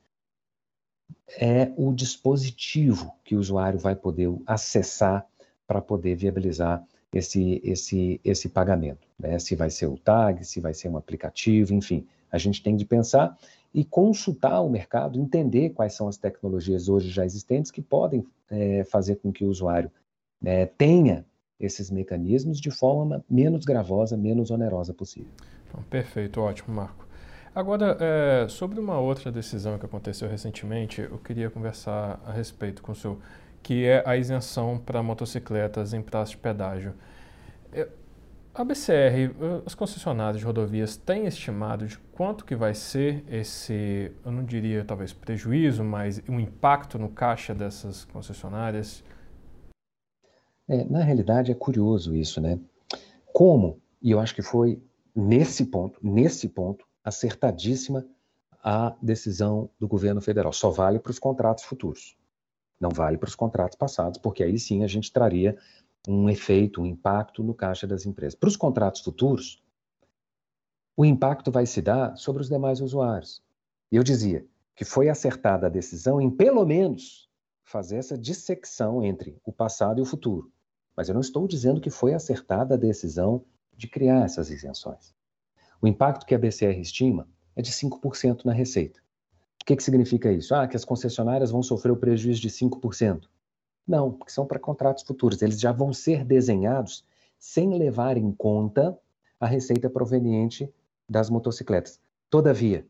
é 1.37 1.71
o 1.77 1.93
dispositivo 1.93 3.13
que 3.23 3.35
o 3.35 3.39
usuário 3.39 3.79
vai 3.79 3.95
poder 3.95 4.33
acessar 4.45 5.25
para 5.67 5.81
poder 5.81 6.15
viabilizar 6.15 6.83
esse, 7.13 7.61
esse, 7.63 8.19
esse 8.23 8.49
pagamento. 8.49 9.07
Né? 9.17 9.39
Se 9.39 9.55
vai 9.55 9.69
ser 9.69 9.87
o 9.87 9.97
tag, 9.97 10.45
se 10.45 10.59
vai 10.59 10.73
ser 10.73 10.89
um 10.89 10.97
aplicativo, 10.97 11.73
enfim. 11.73 12.05
A 12.31 12.37
gente 12.37 12.61
tem 12.61 12.75
de 12.75 12.85
pensar 12.85 13.37
e 13.73 13.83
consultar 13.83 14.61
o 14.61 14.69
mercado, 14.69 15.19
entender 15.19 15.71
quais 15.71 15.93
são 15.93 16.07
as 16.07 16.17
tecnologias 16.17 16.89
hoje 16.89 17.09
já 17.09 17.25
existentes 17.25 17.71
que 17.71 17.81
podem 17.81 18.25
é, 18.49 18.83
fazer 18.85 19.15
com 19.17 19.31
que 19.31 19.43
o 19.43 19.49
usuário 19.49 19.91
é, 20.43 20.65
tenha 20.65 21.25
esses 21.59 21.89
mecanismos 21.89 22.59
de 22.59 22.71
forma 22.71 23.23
menos 23.29 23.65
gravosa, 23.65 24.17
menos 24.17 24.51
onerosa 24.51 24.93
possível. 24.93 25.31
Então, 25.67 25.81
perfeito, 25.89 26.41
ótimo, 26.41 26.75
Marco. 26.75 27.05
Agora, 27.53 27.97
é, 28.01 28.47
sobre 28.49 28.79
uma 28.79 28.99
outra 28.99 29.31
decisão 29.31 29.77
que 29.77 29.85
aconteceu 29.85 30.27
recentemente, 30.27 31.01
eu 31.01 31.17
queria 31.17 31.49
conversar 31.49 32.21
a 32.25 32.31
respeito 32.33 32.83
com 32.83 32.91
o 32.91 32.95
senhor, 32.95 33.17
que 33.63 33.85
é 33.85 34.03
a 34.05 34.17
isenção 34.17 34.77
para 34.77 35.01
motocicletas 35.01 35.93
em 35.93 36.01
praça 36.01 36.31
de 36.31 36.37
pedágio. 36.37 36.93
É, 37.71 37.87
a 38.53 38.63
BCR, 38.63 39.35
as 39.65 39.73
concessionárias 39.73 40.39
de 40.39 40.45
rodovias 40.45 40.95
têm 40.95 41.27
estimado 41.27 41.87
de 41.87 41.97
quanto 42.13 42.45
que 42.45 42.55
vai 42.55 42.73
ser 42.73 43.23
esse, 43.29 44.11
eu 44.23 44.31
não 44.31 44.43
diria 44.43 44.83
talvez 44.83 45.11
prejuízo, 45.11 45.83
mas 45.83 46.21
um 46.27 46.39
impacto 46.39 46.97
no 46.97 47.09
caixa 47.09 47.53
dessas 47.53 48.05
concessionárias? 48.05 49.03
É, 50.67 50.83
na 50.85 51.03
realidade 51.03 51.51
é 51.51 51.55
curioso 51.55 52.15
isso, 52.15 52.41
né? 52.41 52.59
Como, 53.31 53.81
e 54.01 54.11
eu 54.11 54.19
acho 54.19 54.33
que 54.33 54.41
foi 54.41 54.81
nesse 55.15 55.65
ponto, 55.65 55.99
nesse 56.01 56.49
ponto, 56.49 56.85
acertadíssima 57.03 58.05
a 58.63 58.95
decisão 59.01 59.69
do 59.79 59.87
governo 59.87 60.21
federal. 60.21 60.51
Só 60.51 60.71
vale 60.71 60.99
para 60.99 61.11
os 61.11 61.19
contratos 61.19 61.63
futuros. 61.63 62.17
Não 62.79 62.89
vale 62.89 63.17
para 63.17 63.27
os 63.27 63.35
contratos 63.35 63.77
passados, 63.77 64.19
porque 64.19 64.43
aí 64.43 64.57
sim 64.57 64.83
a 64.83 64.87
gente 64.87 65.13
traria 65.13 65.57
um 66.07 66.29
efeito, 66.29 66.81
um 66.81 66.85
impacto 66.85 67.43
no 67.43 67.53
caixa 67.53 67.85
das 67.85 68.05
empresas. 68.05 68.35
Para 68.35 68.49
os 68.49 68.57
contratos 68.57 69.01
futuros, 69.01 69.63
o 70.97 71.05
impacto 71.05 71.51
vai 71.51 71.65
se 71.65 71.81
dar 71.81 72.15
sobre 72.17 72.41
os 72.41 72.49
demais 72.49 72.81
usuários. 72.81 73.43
Eu 73.91 74.03
dizia 74.03 74.45
que 74.75 74.83
foi 74.83 75.09
acertada 75.09 75.67
a 75.67 75.69
decisão 75.69 76.19
em, 76.19 76.29
pelo 76.29 76.65
menos, 76.65 77.29
fazer 77.63 77.97
essa 77.97 78.17
dissecção 78.17 79.03
entre 79.03 79.37
o 79.45 79.51
passado 79.51 79.99
e 79.99 80.01
o 80.01 80.05
futuro. 80.05 80.51
Mas 80.95 81.09
eu 81.09 81.13
não 81.13 81.21
estou 81.21 81.47
dizendo 81.47 81.81
que 81.81 81.89
foi 81.89 82.13
acertada 82.13 82.75
a 82.75 82.77
decisão 82.77 83.43
de 83.75 83.87
criar 83.87 84.23
essas 84.23 84.49
isenções. 84.49 85.13
O 85.81 85.87
impacto 85.87 86.25
que 86.25 86.33
a 86.33 86.39
BCR 86.39 86.79
estima 86.79 87.27
é 87.55 87.61
de 87.61 87.71
5% 87.71 88.45
na 88.45 88.53
receita. 88.53 88.99
O 89.61 89.65
que, 89.65 89.75
que 89.75 89.83
significa 89.83 90.31
isso? 90.31 90.53
Ah, 90.53 90.67
que 90.67 90.75
as 90.75 90.85
concessionárias 90.85 91.51
vão 91.51 91.63
sofrer 91.63 91.91
o 91.91 91.97
prejuízo 91.97 92.39
de 92.39 92.49
5%. 92.49 93.23
Não, 93.87 94.11
porque 94.11 94.31
são 94.31 94.45
para 94.45 94.59
contratos 94.59 95.03
futuros. 95.03 95.41
Eles 95.41 95.59
já 95.59 95.71
vão 95.71 95.91
ser 95.91 96.23
desenhados 96.23 97.03
sem 97.37 97.77
levar 97.77 98.17
em 98.17 98.31
conta 98.31 98.97
a 99.39 99.45
receita 99.45 99.89
proveniente 99.89 100.71
das 101.09 101.29
motocicletas. 101.29 101.99
Todavia, 102.29 102.87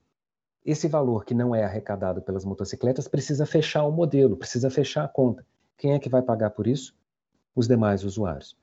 esse 0.65 0.87
valor 0.87 1.25
que 1.25 1.33
não 1.33 1.53
é 1.53 1.63
arrecadado 1.63 2.21
pelas 2.21 2.45
motocicletas 2.45 3.07
precisa 3.07 3.45
fechar 3.45 3.83
o 3.85 3.91
modelo, 3.91 4.37
precisa 4.37 4.69
fechar 4.69 5.03
a 5.03 5.07
conta. 5.07 5.45
Quem 5.77 5.93
é 5.93 5.99
que 5.99 6.09
vai 6.09 6.21
pagar 6.21 6.51
por 6.51 6.65
isso? 6.65 6.95
Os 7.55 7.67
demais 7.67 8.03
usuários. 8.03 8.57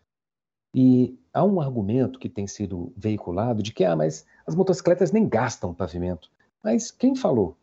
E 0.74 1.18
há 1.32 1.44
um 1.44 1.60
argumento 1.60 2.18
que 2.18 2.28
tem 2.28 2.46
sido 2.46 2.92
veiculado 2.96 3.62
de 3.62 3.72
que, 3.72 3.84
ah, 3.84 3.96
mas 3.96 4.24
as 4.46 4.54
motocicletas 4.54 5.12
nem 5.12 5.28
gastam 5.28 5.74
pavimento. 5.74 6.30
Mas 6.62 6.90
quem 6.90 7.14
falou 7.14 7.56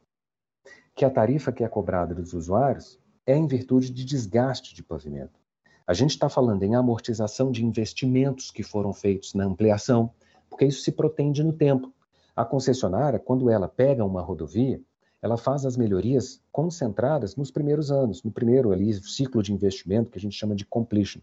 que 0.95 1.05
a 1.05 1.09
tarifa 1.09 1.51
que 1.51 1.63
é 1.63 1.69
cobrada 1.69 2.13
dos 2.13 2.33
usuários 2.33 2.99
é 3.25 3.35
em 3.35 3.47
virtude 3.47 3.89
de 3.89 4.03
desgaste 4.05 4.75
de 4.75 4.83
pavimento? 4.83 5.39
A 5.87 5.93
gente 5.93 6.11
está 6.11 6.29
falando 6.29 6.61
em 6.61 6.75
amortização 6.75 7.51
de 7.51 7.65
investimentos 7.65 8.51
que 8.51 8.61
foram 8.61 8.93
feitos 8.93 9.33
na 9.33 9.45
ampliação, 9.45 10.11
porque 10.47 10.65
isso 10.65 10.81
se 10.81 10.91
protende 10.91 11.43
no 11.43 11.53
tempo. 11.53 11.91
A 12.35 12.45
concessionária, 12.45 13.17
quando 13.17 13.49
ela 13.49 13.67
pega 13.67 14.05
uma 14.05 14.21
rodovia, 14.21 14.79
ela 15.21 15.37
faz 15.37 15.65
as 15.65 15.75
melhorias 15.75 16.41
concentradas 16.51 17.35
nos 17.35 17.51
primeiros 17.51 17.91
anos, 17.91 18.23
no 18.23 18.31
primeiro 18.31 18.71
ali 18.71 18.93
ciclo 18.93 19.43
de 19.43 19.53
investimento 19.53 20.11
que 20.11 20.17
a 20.17 20.21
gente 20.21 20.37
chama 20.37 20.55
de 20.55 20.65
completion 20.65 21.21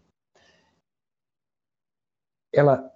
ela 2.51 2.91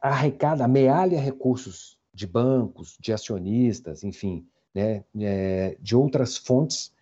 arrecada, 0.00 0.64
amealha 0.64 1.20
recursos 1.20 1.98
de 2.12 2.26
bancos, 2.26 2.96
de 3.00 3.12
acionistas, 3.12 4.04
enfim, 4.04 4.46
né, 4.74 5.04
é, 5.18 5.76
de 5.80 5.96
outras 5.96 6.36
fontes 6.36 6.92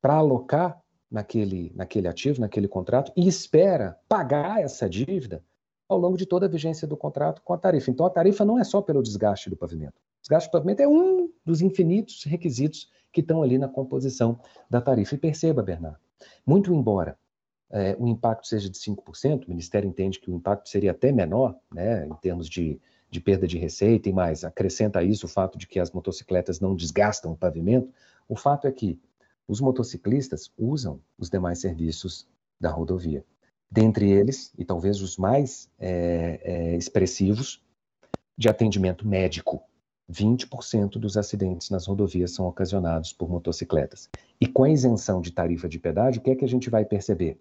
para 0.00 0.14
alocar 0.14 0.80
naquele, 1.10 1.72
naquele 1.74 2.06
ativo, 2.06 2.40
naquele 2.40 2.68
contrato 2.68 3.12
e 3.16 3.26
espera 3.26 3.98
pagar 4.08 4.60
essa 4.60 4.88
dívida 4.88 5.42
ao 5.88 5.98
longo 5.98 6.16
de 6.18 6.26
toda 6.26 6.46
a 6.46 6.48
vigência 6.48 6.86
do 6.86 6.96
contrato 6.96 7.40
com 7.42 7.54
a 7.54 7.58
tarifa. 7.58 7.90
Então, 7.90 8.04
a 8.04 8.10
tarifa 8.10 8.44
não 8.44 8.58
é 8.58 8.64
só 8.64 8.82
pelo 8.82 9.02
desgaste 9.02 9.48
do 9.48 9.56
pavimento. 9.56 9.96
O 9.96 10.20
desgaste 10.20 10.48
do 10.48 10.52
pavimento 10.52 10.82
é 10.82 10.88
um 10.88 11.27
dos 11.48 11.62
infinitos 11.62 12.24
requisitos 12.24 12.90
que 13.10 13.22
estão 13.22 13.42
ali 13.42 13.56
na 13.56 13.68
composição 13.68 14.38
da 14.68 14.82
tarifa. 14.82 15.14
E 15.14 15.18
perceba, 15.18 15.62
Bernardo, 15.62 15.98
muito 16.46 16.72
embora 16.74 17.18
é, 17.70 17.96
o 17.98 18.06
impacto 18.06 18.46
seja 18.46 18.68
de 18.68 18.78
5%, 18.78 19.46
o 19.46 19.50
Ministério 19.50 19.88
entende 19.88 20.20
que 20.20 20.30
o 20.30 20.34
impacto 20.34 20.68
seria 20.68 20.90
até 20.90 21.10
menor, 21.10 21.56
né, 21.72 22.06
em 22.06 22.14
termos 22.16 22.48
de, 22.48 22.78
de 23.10 23.20
perda 23.20 23.46
de 23.46 23.58
receita 23.58 24.08
e 24.08 24.12
mais, 24.12 24.44
acrescenta 24.44 24.98
a 24.98 25.02
isso 25.02 25.26
o 25.26 25.28
fato 25.28 25.58
de 25.58 25.66
que 25.66 25.80
as 25.80 25.90
motocicletas 25.90 26.60
não 26.60 26.76
desgastam 26.76 27.32
o 27.32 27.36
pavimento, 27.36 27.90
o 28.28 28.36
fato 28.36 28.66
é 28.66 28.72
que 28.72 29.00
os 29.46 29.60
motociclistas 29.60 30.52
usam 30.58 31.00
os 31.18 31.30
demais 31.30 31.60
serviços 31.60 32.26
da 32.60 32.70
rodovia. 32.70 33.24
Dentre 33.70 34.10
eles, 34.10 34.52
e 34.58 34.64
talvez 34.64 35.00
os 35.00 35.16
mais 35.16 35.70
é, 35.78 36.40
é, 36.42 36.76
expressivos, 36.76 37.62
de 38.36 38.48
atendimento 38.48 39.06
médico. 39.06 39.67
20% 40.10 40.92
dos 40.92 41.16
acidentes 41.16 41.70
nas 41.70 41.86
rodovias 41.86 42.32
são 42.32 42.46
ocasionados 42.46 43.12
por 43.12 43.28
motocicletas. 43.28 44.08
E 44.40 44.46
com 44.46 44.64
a 44.64 44.70
isenção 44.70 45.20
de 45.20 45.30
tarifa 45.30 45.68
de 45.68 45.78
pedágio, 45.78 46.20
o 46.20 46.24
que 46.24 46.30
é 46.30 46.36
que 46.36 46.44
a 46.44 46.48
gente 46.48 46.70
vai 46.70 46.84
perceber? 46.84 47.38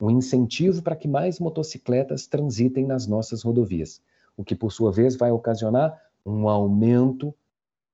um 0.00 0.10
incentivo 0.10 0.82
para 0.82 0.96
que 0.96 1.08
mais 1.08 1.40
motocicletas 1.40 2.26
transitem 2.26 2.86
nas 2.86 3.06
nossas 3.06 3.42
rodovias, 3.42 4.00
o 4.36 4.44
que, 4.44 4.54
por 4.54 4.70
sua 4.70 4.92
vez, 4.92 5.16
vai 5.16 5.30
ocasionar 5.30 6.00
um 6.24 6.48
aumento 6.48 7.34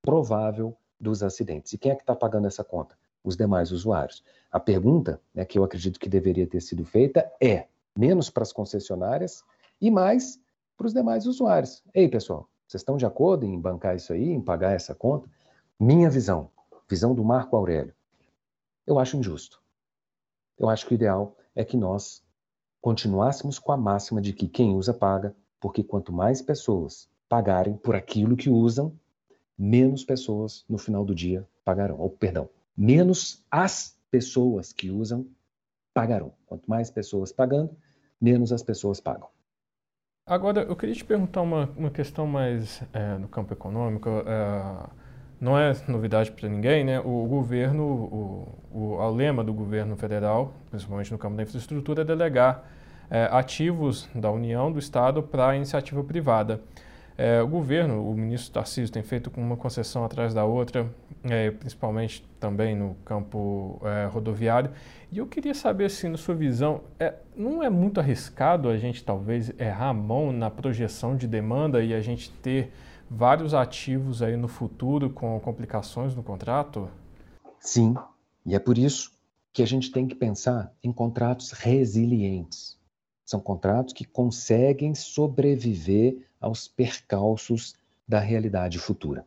provável 0.02 0.76
dos 1.00 1.22
acidentes. 1.22 1.72
E 1.72 1.78
quem 1.78 1.92
é 1.92 1.94
que 1.94 2.02
está 2.02 2.14
pagando 2.14 2.46
essa 2.46 2.62
conta? 2.62 2.96
Os 3.22 3.36
demais 3.36 3.72
usuários. 3.72 4.22
A 4.52 4.60
pergunta 4.60 5.20
né, 5.34 5.44
que 5.44 5.58
eu 5.58 5.64
acredito 5.64 5.98
que 5.98 6.08
deveria 6.08 6.46
ter 6.46 6.60
sido 6.60 6.84
feita 6.84 7.30
é 7.40 7.66
menos 7.96 8.28
para 8.28 8.42
as 8.42 8.52
concessionárias 8.52 9.42
e 9.80 9.90
mais 9.90 10.38
para 10.76 10.86
os 10.86 10.92
demais 10.92 11.26
usuários. 11.26 11.82
Ei, 11.94 12.08
pessoal, 12.08 12.48
vocês 12.66 12.80
estão 12.80 12.96
de 12.96 13.06
acordo 13.06 13.44
em 13.44 13.60
bancar 13.60 13.96
isso 13.96 14.12
aí, 14.12 14.30
em 14.30 14.40
pagar 14.40 14.72
essa 14.72 14.94
conta? 14.94 15.28
Minha 15.78 16.08
visão, 16.08 16.50
visão 16.88 17.14
do 17.14 17.24
Marco 17.24 17.56
Aurélio, 17.56 17.94
eu 18.86 18.98
acho 18.98 19.16
injusto. 19.16 19.62
Eu 20.58 20.68
acho 20.68 20.86
que 20.86 20.94
o 20.94 20.96
ideal 20.96 21.36
é 21.54 21.64
que 21.64 21.76
nós 21.76 22.22
continuássemos 22.80 23.58
com 23.58 23.72
a 23.72 23.76
máxima 23.76 24.20
de 24.20 24.32
que 24.32 24.46
quem 24.46 24.74
usa 24.74 24.92
paga, 24.92 25.34
porque 25.60 25.82
quanto 25.82 26.12
mais 26.12 26.42
pessoas 26.42 27.08
pagarem 27.28 27.76
por 27.76 27.94
aquilo 27.94 28.36
que 28.36 28.50
usam, 28.50 28.92
menos 29.56 30.04
pessoas 30.04 30.64
no 30.68 30.78
final 30.78 31.04
do 31.04 31.14
dia 31.14 31.48
pagarão. 31.64 31.98
Ou, 31.98 32.10
perdão, 32.10 32.48
menos 32.76 33.42
as 33.50 33.96
pessoas 34.10 34.72
que 34.72 34.90
usam 34.90 35.26
pagarão. 35.92 36.32
Quanto 36.46 36.68
mais 36.68 36.90
pessoas 36.90 37.32
pagando, 37.32 37.74
menos 38.20 38.52
as 38.52 38.62
pessoas 38.62 39.00
pagam. 39.00 39.28
Agora, 40.26 40.62
eu 40.62 40.74
queria 40.74 40.94
te 40.94 41.04
perguntar 41.04 41.42
uma, 41.42 41.68
uma 41.76 41.90
questão 41.90 42.26
mais 42.26 42.82
é, 42.94 43.18
no 43.18 43.28
campo 43.28 43.52
econômico. 43.52 44.08
É, 44.08 44.86
não 45.38 45.58
é 45.58 45.74
novidade 45.86 46.32
para 46.32 46.48
ninguém, 46.48 46.82
né? 46.82 46.98
O 46.98 47.26
governo, 47.26 47.84
o, 47.84 48.58
o, 48.72 48.78
o 48.94 49.10
lema 49.10 49.44
do 49.44 49.52
governo 49.52 49.94
federal, 49.98 50.54
principalmente 50.70 51.12
no 51.12 51.18
campo 51.18 51.36
da 51.36 51.42
infraestrutura, 51.42 52.00
é 52.00 52.04
delegar 52.06 52.64
é, 53.10 53.28
ativos 53.30 54.08
da 54.14 54.30
União, 54.30 54.72
do 54.72 54.78
Estado, 54.78 55.22
para 55.22 55.48
a 55.48 55.56
iniciativa 55.56 56.02
privada. 56.02 56.58
É, 57.16 57.40
o 57.40 57.46
governo, 57.46 58.10
o 58.10 58.14
ministro 58.14 58.52
Tarcísio, 58.52 58.92
tem 58.92 59.02
feito 59.02 59.30
uma 59.36 59.56
concessão 59.56 60.04
atrás 60.04 60.34
da 60.34 60.44
outra, 60.44 60.92
é, 61.22 61.50
principalmente 61.52 62.26
também 62.40 62.74
no 62.74 62.96
campo 63.04 63.80
é, 63.84 64.06
rodoviário. 64.06 64.72
E 65.12 65.18
eu 65.18 65.26
queria 65.26 65.54
saber, 65.54 65.84
assim, 65.84 66.08
na 66.08 66.16
sua 66.16 66.34
visão, 66.34 66.80
é, 66.98 67.14
não 67.36 67.62
é 67.62 67.70
muito 67.70 68.00
arriscado 68.00 68.68
a 68.68 68.76
gente 68.76 69.04
talvez 69.04 69.52
errar 69.60 69.90
a 69.90 69.94
mão 69.94 70.32
na 70.32 70.50
projeção 70.50 71.16
de 71.16 71.28
demanda 71.28 71.84
e 71.84 71.94
a 71.94 72.00
gente 72.00 72.30
ter 72.30 72.72
vários 73.08 73.54
ativos 73.54 74.20
aí 74.20 74.36
no 74.36 74.48
futuro 74.48 75.08
com 75.08 75.38
complicações 75.38 76.16
no 76.16 76.22
contrato? 76.22 76.90
Sim, 77.60 77.94
e 78.44 78.56
é 78.56 78.58
por 78.58 78.76
isso 78.76 79.12
que 79.52 79.62
a 79.62 79.66
gente 79.66 79.92
tem 79.92 80.08
que 80.08 80.16
pensar 80.16 80.72
em 80.82 80.92
contratos 80.92 81.52
resilientes. 81.52 82.76
São 83.24 83.40
contratos 83.40 83.94
que 83.94 84.04
conseguem 84.04 84.94
sobreviver 84.94 86.18
aos 86.44 86.68
percalços 86.68 87.74
da 88.06 88.20
realidade 88.20 88.78
futura. 88.78 89.26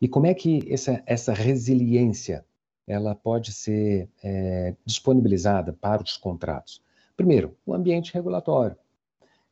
E 0.00 0.06
como 0.06 0.26
é 0.26 0.34
que 0.34 0.72
essa, 0.72 1.02
essa 1.04 1.32
resiliência 1.32 2.44
ela 2.86 3.14
pode 3.14 3.52
ser 3.52 4.08
é, 4.22 4.74
disponibilizada 4.86 5.72
para 5.72 6.02
os 6.02 6.16
contratos? 6.16 6.80
Primeiro, 7.16 7.56
o 7.66 7.74
ambiente 7.74 8.14
regulatório. 8.14 8.76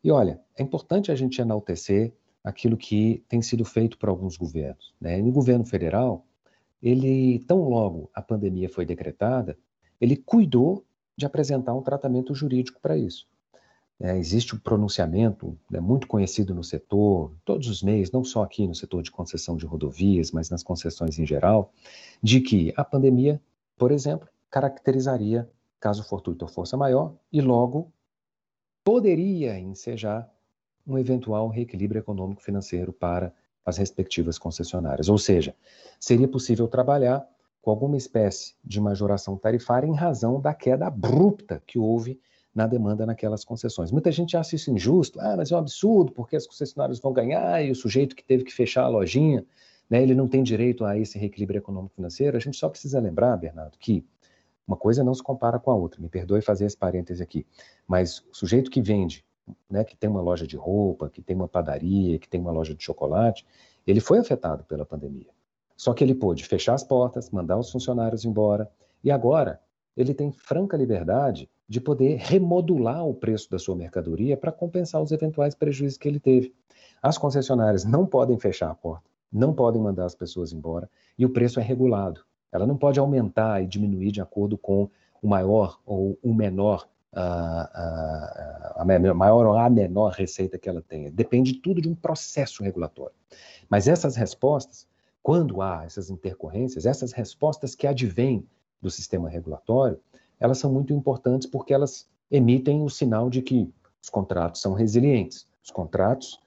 E 0.03 0.12
olha, 0.12 0.40
é 0.57 0.62
importante 0.62 1.11
a 1.11 1.16
gente 1.16 1.40
enaltecer 1.40 2.12
aquilo 2.44 2.77
que 2.77 3.25
tem 3.29 3.42
sido 3.42 3.64
feito 3.64 3.99
por 3.99 4.09
alguns 4.09 4.37
governos. 4.37 4.94
Né? 5.01 5.20
No 5.20 5.33
governo 5.33 5.64
federal, 5.66 6.25
ele, 6.81 7.40
tão 7.40 7.68
logo 7.68 8.09
a 8.14 8.22
pandemia 8.22 8.68
foi 8.68 8.87
decretada, 8.87 9.59
ele 10.01 10.16
cuidou 10.16 10.85
de 11.16 11.27
apresentar 11.27 11.75
um 11.75 11.83
tratamento 11.83 12.33
jurídico 12.33 12.81
para 12.81 12.96
isso. 12.96 13.27
É, 13.98 14.16
existe 14.18 14.54
um 14.54 14.59
pronunciamento 14.59 15.59
né, 15.70 15.80
muito 15.80 16.06
conhecido 16.06 16.54
no 16.54 16.62
setor, 16.62 17.32
todos 17.44 17.66
os 17.68 17.82
meios, 17.82 18.11
não 18.11 18.22
só 18.22 18.42
aqui 18.42 18.66
no 18.66 18.74
setor 18.74 19.02
de 19.02 19.11
concessão 19.11 19.56
de 19.56 19.64
rodovias, 19.64 20.30
mas 20.32 20.50
nas 20.50 20.62
concessões 20.62 21.18
em 21.18 21.26
geral, 21.26 21.72
de 22.22 22.40
que 22.40 22.74
a 22.76 22.85
pandemia, 22.85 23.40
por 23.76 23.90
exemplo, 23.90 24.28
caracterizaria 24.50 25.48
caso 25.80 26.02
fortuito 26.04 26.44
ou 26.44 26.50
força 26.50 26.76
maior 26.76 27.14
e 27.32 27.40
logo 27.40 27.90
poderia 28.85 29.59
ensejar 29.59 30.30
um 30.87 30.98
eventual 30.98 31.48
reequilíbrio 31.48 31.98
econômico 31.98 32.42
financeiro 32.42 32.92
para 32.92 33.32
as 33.64 33.78
respectivas 33.78 34.38
concessionárias. 34.38 35.09
Ou 35.09 35.18
seja, 35.18 35.56
seria 35.98 36.28
possível 36.28 36.68
trabalhar 36.68 37.26
com 37.61 37.70
alguma 37.70 37.96
espécie 37.96 38.54
de 38.64 38.80
majoração 38.80 39.37
tarifária 39.37 39.88
em 39.88 39.94
razão 39.94 40.40
da 40.40 40.54
queda 40.54 40.87
abrupta 40.87 41.61
que 41.66 41.78
houve 41.78 42.20
na 42.56 42.66
demanda 42.66 43.04
naquelas 43.04 43.44
concessões. 43.44 43.92
Muita 43.92 44.10
gente 44.10 44.34
acha 44.34 44.56
isso 44.56 44.70
injusto, 44.70 45.20
ah, 45.20 45.36
mas 45.36 45.52
é 45.52 45.54
um 45.54 45.58
absurdo, 45.58 46.10
porque 46.10 46.36
as 46.36 46.46
concessionárias 46.46 46.98
vão 46.98 47.12
ganhar 47.12 47.62
e 47.62 47.70
o 47.70 47.74
sujeito 47.74 48.16
que 48.16 48.24
teve 48.24 48.44
que 48.44 48.52
fechar 48.52 48.84
a 48.84 48.88
lojinha, 48.88 49.44
né, 49.90 50.02
ele 50.02 50.14
não 50.14 50.26
tem 50.26 50.42
direito 50.42 50.82
a 50.82 50.98
esse 50.98 51.18
reequilíbrio 51.18 51.58
econômico-financeiro. 51.58 52.34
A 52.34 52.40
gente 52.40 52.56
só 52.56 52.70
precisa 52.70 52.98
lembrar, 52.98 53.36
Bernardo, 53.36 53.76
que 53.78 54.02
uma 54.66 54.76
coisa 54.76 55.04
não 55.04 55.12
se 55.12 55.22
compara 55.22 55.58
com 55.58 55.70
a 55.70 55.74
outra. 55.74 56.00
Me 56.00 56.08
perdoe 56.08 56.40
fazer 56.40 56.64
esse 56.64 56.76
parêntese 56.76 57.22
aqui, 57.22 57.46
mas 57.86 58.20
o 58.32 58.34
sujeito 58.34 58.70
que 58.70 58.80
vende, 58.80 59.22
né, 59.68 59.84
que 59.84 59.94
tem 59.94 60.08
uma 60.08 60.22
loja 60.22 60.46
de 60.46 60.56
roupa, 60.56 61.10
que 61.10 61.20
tem 61.20 61.36
uma 61.36 61.46
padaria, 61.46 62.18
que 62.18 62.26
tem 62.26 62.40
uma 62.40 62.50
loja 62.50 62.74
de 62.74 62.82
chocolate, 62.82 63.46
ele 63.86 64.00
foi 64.00 64.18
afetado 64.18 64.64
pela 64.64 64.86
pandemia. 64.86 65.28
Só 65.76 65.92
que 65.92 66.02
ele 66.02 66.14
pôde 66.14 66.42
fechar 66.42 66.72
as 66.72 66.82
portas, 66.82 67.28
mandar 67.30 67.58
os 67.58 67.70
funcionários 67.70 68.24
embora, 68.24 68.66
e 69.04 69.10
agora 69.10 69.60
ele 69.96 70.12
tem 70.12 70.30
franca 70.30 70.76
liberdade 70.76 71.48
de 71.68 71.80
poder 71.80 72.16
remodular 72.18 73.04
o 73.06 73.14
preço 73.14 73.50
da 73.50 73.59
sua 73.59 73.74
mercadoria 73.74 74.37
para 74.37 74.52
compensar 74.52 75.02
os 75.02 75.11
eventuais 75.11 75.54
prejuízos 75.54 75.98
que 75.98 76.06
ele 76.06 76.20
teve. 76.20 76.54
As 77.02 77.18
concessionárias 77.18 77.85
não 77.85 78.06
podem 78.06 78.38
fechar 78.38 78.70
a 78.70 78.74
porta, 78.74 79.09
não 79.32 79.52
podem 79.52 79.80
mandar 79.80 80.04
as 80.04 80.14
pessoas 80.14 80.52
embora 80.52 80.88
e 81.18 81.24
o 81.24 81.30
preço 81.30 81.59
é 81.59 81.62
regulado. 81.62 82.24
Ela 82.52 82.66
não 82.66 82.76
pode 82.76 83.00
aumentar 83.00 83.62
e 83.62 83.66
diminuir 83.66 84.12
de 84.12 84.20
acordo 84.20 84.56
com 84.56 84.88
o 85.20 85.28
maior 85.28 85.80
ou 85.85 86.18
o 86.22 86.32
menor, 86.32 86.88
a, 87.12 88.76
a, 88.76 88.82
a 88.82 89.14
maior 89.14 89.46
ou 89.46 89.59
a 89.59 89.68
menor 89.68 90.12
receita 90.12 90.59
que 90.59 90.68
ela 90.68 90.82
tenha. 90.82 91.11
Depende 91.11 91.54
tudo 91.54 91.80
de 91.80 91.88
um 91.88 91.94
processo 91.94 92.62
regulatório. 92.62 93.14
Mas 93.68 93.88
essas 93.88 94.14
respostas, 94.14 94.87
quando 95.22 95.61
há 95.61 95.85
essas 95.85 96.09
intercorrências, 96.09 96.87
essas 96.87 97.12
respostas 97.12 97.74
que 97.74 97.87
advêm 97.87 98.46
do 98.80 98.90
sistema 98.90 99.28
regulatório, 99.28 100.00
elas 100.38 100.58
são 100.58 100.72
muito 100.72 100.92
importantes 100.92 101.48
porque 101.48 101.72
elas 101.72 102.08
emitem 102.30 102.82
o 102.82 102.90
sinal 102.90 103.30
de 103.30 103.42
que 103.42 103.72
os 104.02 104.08
contratos 104.08 104.60
são 104.60 104.72
resilientes. 104.72 105.46
Os 105.62 105.70
contratos, 105.70 106.40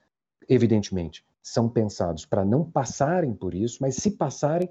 evidentemente, 0.48 1.24
são 1.42 1.68
pensados 1.68 2.24
para 2.24 2.44
não 2.44 2.64
passarem 2.64 3.34
por 3.34 3.54
isso, 3.54 3.78
mas 3.80 3.96
se 3.96 4.12
passarem, 4.12 4.70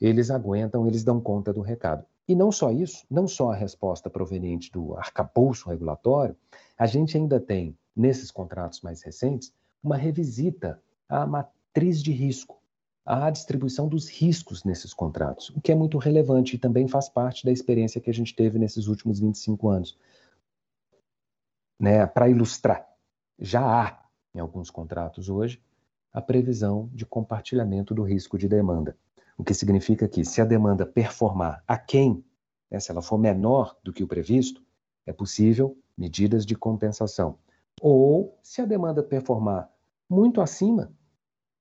eles 0.00 0.30
aguentam, 0.30 0.86
eles 0.86 1.04
dão 1.04 1.20
conta 1.20 1.52
do 1.52 1.60
recado. 1.60 2.04
E 2.28 2.34
não 2.34 2.52
só 2.52 2.70
isso, 2.70 3.04
não 3.10 3.26
só 3.26 3.50
a 3.50 3.56
resposta 3.56 4.08
proveniente 4.08 4.70
do 4.70 4.96
arcabouço 4.96 5.68
regulatório, 5.68 6.36
a 6.78 6.86
gente 6.86 7.16
ainda 7.16 7.40
tem, 7.40 7.76
nesses 7.94 8.30
contratos 8.30 8.80
mais 8.80 9.02
recentes, 9.02 9.52
uma 9.82 9.96
revisita 9.96 10.80
à 11.08 11.26
matriz 11.26 12.02
de 12.02 12.12
risco 12.12 12.61
à 13.04 13.30
distribuição 13.30 13.88
dos 13.88 14.08
riscos 14.08 14.64
nesses 14.64 14.94
contratos, 14.94 15.50
o 15.50 15.60
que 15.60 15.72
é 15.72 15.74
muito 15.74 15.98
relevante 15.98 16.56
e 16.56 16.58
também 16.58 16.86
faz 16.86 17.08
parte 17.08 17.44
da 17.44 17.50
experiência 17.50 18.00
que 18.00 18.10
a 18.10 18.14
gente 18.14 18.34
teve 18.34 18.58
nesses 18.58 18.86
últimos 18.86 19.18
25 19.18 19.68
anos. 19.68 19.98
Né, 21.78 22.06
Para 22.06 22.28
ilustrar, 22.28 22.88
já 23.38 23.60
há 23.60 24.02
em 24.34 24.38
alguns 24.38 24.70
contratos 24.70 25.28
hoje 25.28 25.60
a 26.12 26.20
previsão 26.20 26.88
de 26.92 27.04
compartilhamento 27.04 27.94
do 27.94 28.02
risco 28.02 28.38
de 28.38 28.48
demanda, 28.48 28.96
o 29.36 29.42
que 29.42 29.54
significa 29.54 30.06
que 30.06 30.24
se 30.24 30.40
a 30.40 30.44
demanda 30.44 30.86
performar 30.86 31.64
aquém, 31.66 32.24
né, 32.70 32.78
se 32.78 32.90
ela 32.90 33.02
for 33.02 33.18
menor 33.18 33.76
do 33.82 33.92
que 33.92 34.04
o 34.04 34.06
previsto, 34.06 34.62
é 35.04 35.12
possível 35.12 35.76
medidas 35.96 36.46
de 36.46 36.54
compensação. 36.54 37.38
Ou 37.80 38.38
se 38.42 38.60
a 38.60 38.64
demanda 38.64 39.02
performar 39.02 39.68
muito 40.08 40.40
acima, 40.40 40.92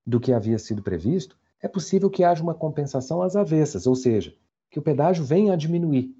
do 0.06 0.20
que 0.20 0.34
havia 0.34 0.58
sido 0.58 0.82
previsto, 0.82 1.38
é 1.62 1.68
possível 1.68 2.10
que 2.10 2.24
haja 2.24 2.42
uma 2.42 2.56
compensação 2.56 3.22
às 3.22 3.36
avessas, 3.36 3.86
ou 3.86 3.96
seja, 3.96 4.36
que 4.70 4.80
o 4.80 4.82
pedágio 4.82 5.24
venha 5.24 5.54
a 5.54 5.56
diminuir. 5.56 6.16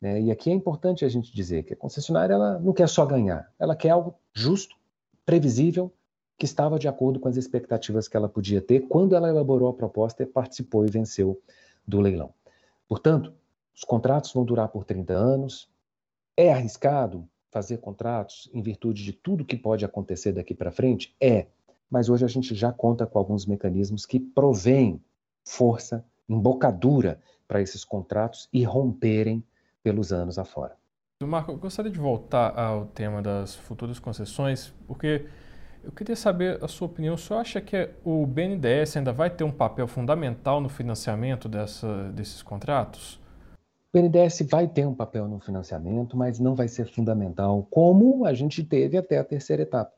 Né? 0.00 0.20
E 0.22 0.30
aqui 0.30 0.50
é 0.50 0.52
importante 0.52 1.04
a 1.04 1.08
gente 1.08 1.34
dizer 1.34 1.64
que 1.64 1.72
a 1.72 1.76
concessionária 1.76 2.34
ela 2.34 2.58
não 2.58 2.72
quer 2.72 2.88
só 2.88 3.04
ganhar, 3.04 3.52
ela 3.58 3.74
quer 3.74 3.90
algo 3.90 4.14
justo, 4.32 4.76
previsível, 5.24 5.92
que 6.38 6.44
estava 6.44 6.78
de 6.78 6.86
acordo 6.86 7.18
com 7.18 7.28
as 7.28 7.36
expectativas 7.36 8.06
que 8.06 8.16
ela 8.16 8.28
podia 8.28 8.60
ter 8.60 8.80
quando 8.80 9.16
ela 9.16 9.28
elaborou 9.28 9.68
a 9.68 9.74
proposta 9.74 10.22
e 10.22 10.26
participou 10.26 10.84
e 10.84 10.90
venceu 10.90 11.40
do 11.86 12.00
leilão. 12.00 12.32
Portanto, 12.86 13.32
os 13.74 13.84
contratos 13.84 14.32
vão 14.32 14.44
durar 14.44 14.68
por 14.68 14.84
30 14.84 15.14
anos. 15.14 15.68
É 16.36 16.52
arriscado 16.52 17.26
fazer 17.50 17.78
contratos 17.78 18.50
em 18.52 18.60
virtude 18.60 19.02
de 19.02 19.12
tudo 19.12 19.44
que 19.44 19.56
pode 19.56 19.84
acontecer 19.84 20.32
daqui 20.32 20.54
para 20.54 20.70
frente? 20.70 21.16
É 21.20 21.46
mas 21.90 22.08
hoje 22.08 22.24
a 22.24 22.28
gente 22.28 22.54
já 22.54 22.72
conta 22.72 23.06
com 23.06 23.18
alguns 23.18 23.46
mecanismos 23.46 24.04
que 24.04 24.18
provêm 24.18 25.00
força, 25.44 26.04
embocadura 26.28 27.20
para 27.46 27.60
esses 27.60 27.84
contratos 27.84 28.48
e 28.52 28.64
romperem 28.64 29.44
pelos 29.82 30.12
anos 30.12 30.38
afora. 30.38 30.76
Marco, 31.24 31.52
eu 31.52 31.56
gostaria 31.56 31.90
de 31.90 31.98
voltar 31.98 32.58
ao 32.58 32.86
tema 32.86 33.22
das 33.22 33.54
futuras 33.54 33.98
concessões, 33.98 34.74
porque 34.86 35.26
eu 35.82 35.92
queria 35.92 36.16
saber 36.16 36.62
a 36.62 36.68
sua 36.68 36.86
opinião. 36.86 37.14
O 37.14 37.18
senhor 37.18 37.38
acha 37.40 37.60
que 37.60 37.88
o 38.04 38.26
BNDES 38.26 38.96
ainda 38.96 39.12
vai 39.12 39.30
ter 39.30 39.44
um 39.44 39.52
papel 39.52 39.86
fundamental 39.86 40.60
no 40.60 40.68
financiamento 40.68 41.48
dessa, 41.48 42.10
desses 42.12 42.42
contratos? 42.42 43.20
O 43.94 43.98
BNDES 43.98 44.42
vai 44.50 44.66
ter 44.66 44.84
um 44.86 44.94
papel 44.94 45.26
no 45.26 45.38
financiamento, 45.38 46.16
mas 46.16 46.38
não 46.38 46.54
vai 46.54 46.68
ser 46.68 46.86
fundamental, 46.86 47.66
como 47.70 48.26
a 48.26 48.34
gente 48.34 48.62
teve 48.62 48.98
até 48.98 49.16
a 49.16 49.24
terceira 49.24 49.62
etapa. 49.62 49.92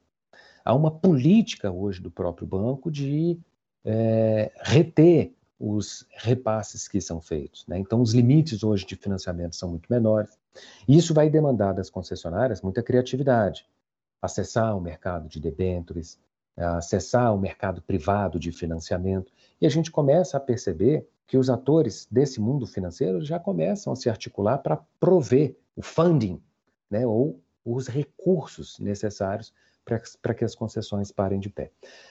Há 0.68 0.74
uma 0.74 0.90
política 0.90 1.72
hoje 1.72 1.98
do 1.98 2.10
próprio 2.10 2.46
banco 2.46 2.90
de 2.90 3.40
é, 3.82 4.52
reter 4.60 5.34
os 5.58 6.06
repasses 6.10 6.86
que 6.86 7.00
são 7.00 7.22
feitos. 7.22 7.66
Né? 7.66 7.78
Então, 7.78 8.02
os 8.02 8.12
limites 8.12 8.62
hoje 8.62 8.84
de 8.84 8.94
financiamento 8.94 9.56
são 9.56 9.70
muito 9.70 9.90
menores. 9.90 10.38
Isso 10.86 11.14
vai 11.14 11.30
demandar 11.30 11.72
das 11.72 11.88
concessionárias 11.88 12.60
muita 12.60 12.82
criatividade. 12.82 13.66
Acessar 14.20 14.76
o 14.76 14.80
mercado 14.82 15.26
de 15.26 15.40
debêntures, 15.40 16.20
acessar 16.54 17.34
o 17.34 17.38
mercado 17.38 17.80
privado 17.80 18.38
de 18.38 18.52
financiamento. 18.52 19.32
E 19.58 19.66
a 19.66 19.70
gente 19.70 19.90
começa 19.90 20.36
a 20.36 20.40
perceber 20.40 21.08
que 21.26 21.38
os 21.38 21.48
atores 21.48 22.06
desse 22.10 22.42
mundo 22.42 22.66
financeiro 22.66 23.24
já 23.24 23.40
começam 23.40 23.90
a 23.90 23.96
se 23.96 24.10
articular 24.10 24.58
para 24.58 24.76
prover 25.00 25.56
o 25.74 25.80
funding, 25.80 26.42
né, 26.90 27.06
ou 27.06 27.40
os 27.64 27.86
recursos 27.86 28.78
necessários 28.78 29.50
para 30.20 30.34
que 30.34 30.44
as 30.44 30.54
concessões 30.54 31.10
parem 31.10 31.40
de 31.40 31.48
pé. 31.48 31.70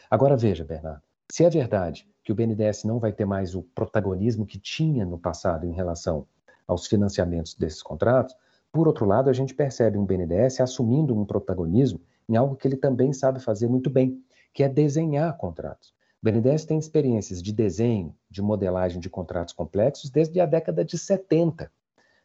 Agora 0.09 0.35
veja, 0.35 0.65
Bernardo, 0.65 1.01
se 1.31 1.43
é 1.43 1.49
verdade 1.49 2.07
que 2.23 2.31
o 2.31 2.35
BNDES 2.35 2.83
não 2.83 2.99
vai 2.99 3.11
ter 3.11 3.25
mais 3.25 3.55
o 3.55 3.61
protagonismo 3.61 4.45
que 4.45 4.59
tinha 4.59 5.05
no 5.05 5.19
passado 5.19 5.65
em 5.65 5.71
relação 5.71 6.25
aos 6.67 6.87
financiamentos 6.87 7.53
desses 7.53 7.81
contratos, 7.81 8.35
por 8.71 8.87
outro 8.87 9.05
lado, 9.05 9.29
a 9.29 9.33
gente 9.33 9.53
percebe 9.53 9.97
um 9.97 10.05
BNDES 10.05 10.59
assumindo 10.59 11.17
um 11.17 11.25
protagonismo 11.25 12.01
em 12.27 12.35
algo 12.35 12.55
que 12.55 12.67
ele 12.67 12.77
também 12.77 13.13
sabe 13.13 13.39
fazer 13.39 13.67
muito 13.67 13.89
bem, 13.89 14.21
que 14.53 14.63
é 14.63 14.69
desenhar 14.69 15.35
contratos. 15.37 15.93
O 16.21 16.25
BNDES 16.25 16.65
tem 16.65 16.77
experiências 16.77 17.41
de 17.41 17.53
desenho, 17.53 18.15
de 18.29 18.41
modelagem 18.41 18.99
de 18.99 19.09
contratos 19.09 19.53
complexos 19.53 20.09
desde 20.09 20.39
a 20.39 20.45
década 20.45 20.83
de 20.83 20.97
70. 20.97 21.71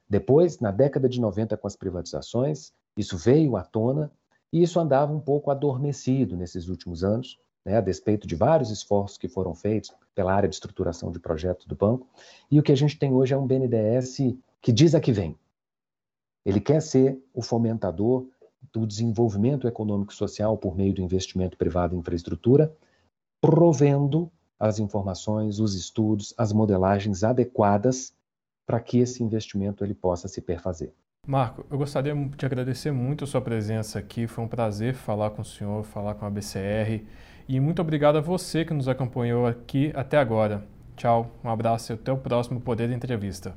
Depois, 0.08 0.58
na 0.58 0.70
década 0.70 1.08
de 1.08 1.20
90, 1.20 1.56
com 1.56 1.66
as 1.66 1.76
privatizações, 1.76 2.72
isso 2.96 3.16
veio 3.16 3.56
à 3.56 3.62
tona 3.62 4.10
e 4.52 4.62
isso 4.62 4.78
andava 4.78 5.12
um 5.12 5.20
pouco 5.20 5.50
adormecido 5.50 6.36
nesses 6.36 6.68
últimos 6.68 7.02
anos, 7.02 7.38
né, 7.64 7.76
a 7.76 7.80
despeito 7.80 8.26
de 8.26 8.34
vários 8.34 8.70
esforços 8.70 9.16
que 9.16 9.28
foram 9.28 9.54
feitos 9.54 9.92
pela 10.14 10.34
área 10.34 10.48
de 10.48 10.54
estruturação 10.54 11.10
de 11.10 11.18
projetos 11.18 11.66
do 11.66 11.74
banco. 11.74 12.06
E 12.50 12.58
o 12.58 12.62
que 12.62 12.72
a 12.72 12.76
gente 12.76 12.98
tem 12.98 13.12
hoje 13.12 13.32
é 13.32 13.36
um 13.36 13.46
BNDES 13.46 14.36
que 14.60 14.72
diz 14.72 14.94
a 14.94 15.00
que 15.00 15.12
vem. 15.12 15.36
Ele 16.44 16.60
quer 16.60 16.82
ser 16.82 17.22
o 17.32 17.40
fomentador 17.40 18.26
do 18.72 18.86
desenvolvimento 18.86 19.66
econômico 19.66 20.12
e 20.12 20.16
social 20.16 20.56
por 20.56 20.76
meio 20.76 20.92
do 20.92 21.02
investimento 21.02 21.56
privado 21.56 21.94
em 21.94 21.98
infraestrutura, 21.98 22.74
provendo 23.40 24.30
as 24.58 24.78
informações, 24.78 25.58
os 25.58 25.74
estudos, 25.74 26.34
as 26.36 26.52
modelagens 26.52 27.24
adequadas 27.24 28.14
para 28.64 28.80
que 28.80 28.98
esse 28.98 29.22
investimento 29.22 29.84
ele 29.84 29.94
possa 29.94 30.28
se 30.28 30.40
perfazer. 30.40 30.94
Marco, 31.24 31.64
eu 31.70 31.78
gostaria 31.78 32.12
de 32.12 32.44
agradecer 32.44 32.90
muito 32.90 33.22
a 33.22 33.26
sua 33.28 33.40
presença 33.40 33.96
aqui. 33.96 34.26
Foi 34.26 34.42
um 34.42 34.48
prazer 34.48 34.92
falar 34.92 35.30
com 35.30 35.42
o 35.42 35.44
senhor, 35.44 35.84
falar 35.84 36.16
com 36.16 36.26
a 36.26 36.30
BCR. 36.30 37.04
E 37.48 37.60
muito 37.60 37.80
obrigado 37.80 38.16
a 38.16 38.20
você 38.20 38.64
que 38.64 38.74
nos 38.74 38.88
acompanhou 38.88 39.46
aqui 39.46 39.92
até 39.94 40.18
agora. 40.18 40.66
Tchau, 40.96 41.30
um 41.44 41.48
abraço 41.48 41.92
e 41.92 41.94
até 41.94 42.10
o 42.10 42.16
próximo 42.16 42.60
Poder 42.60 42.90
Entrevista. 42.90 43.56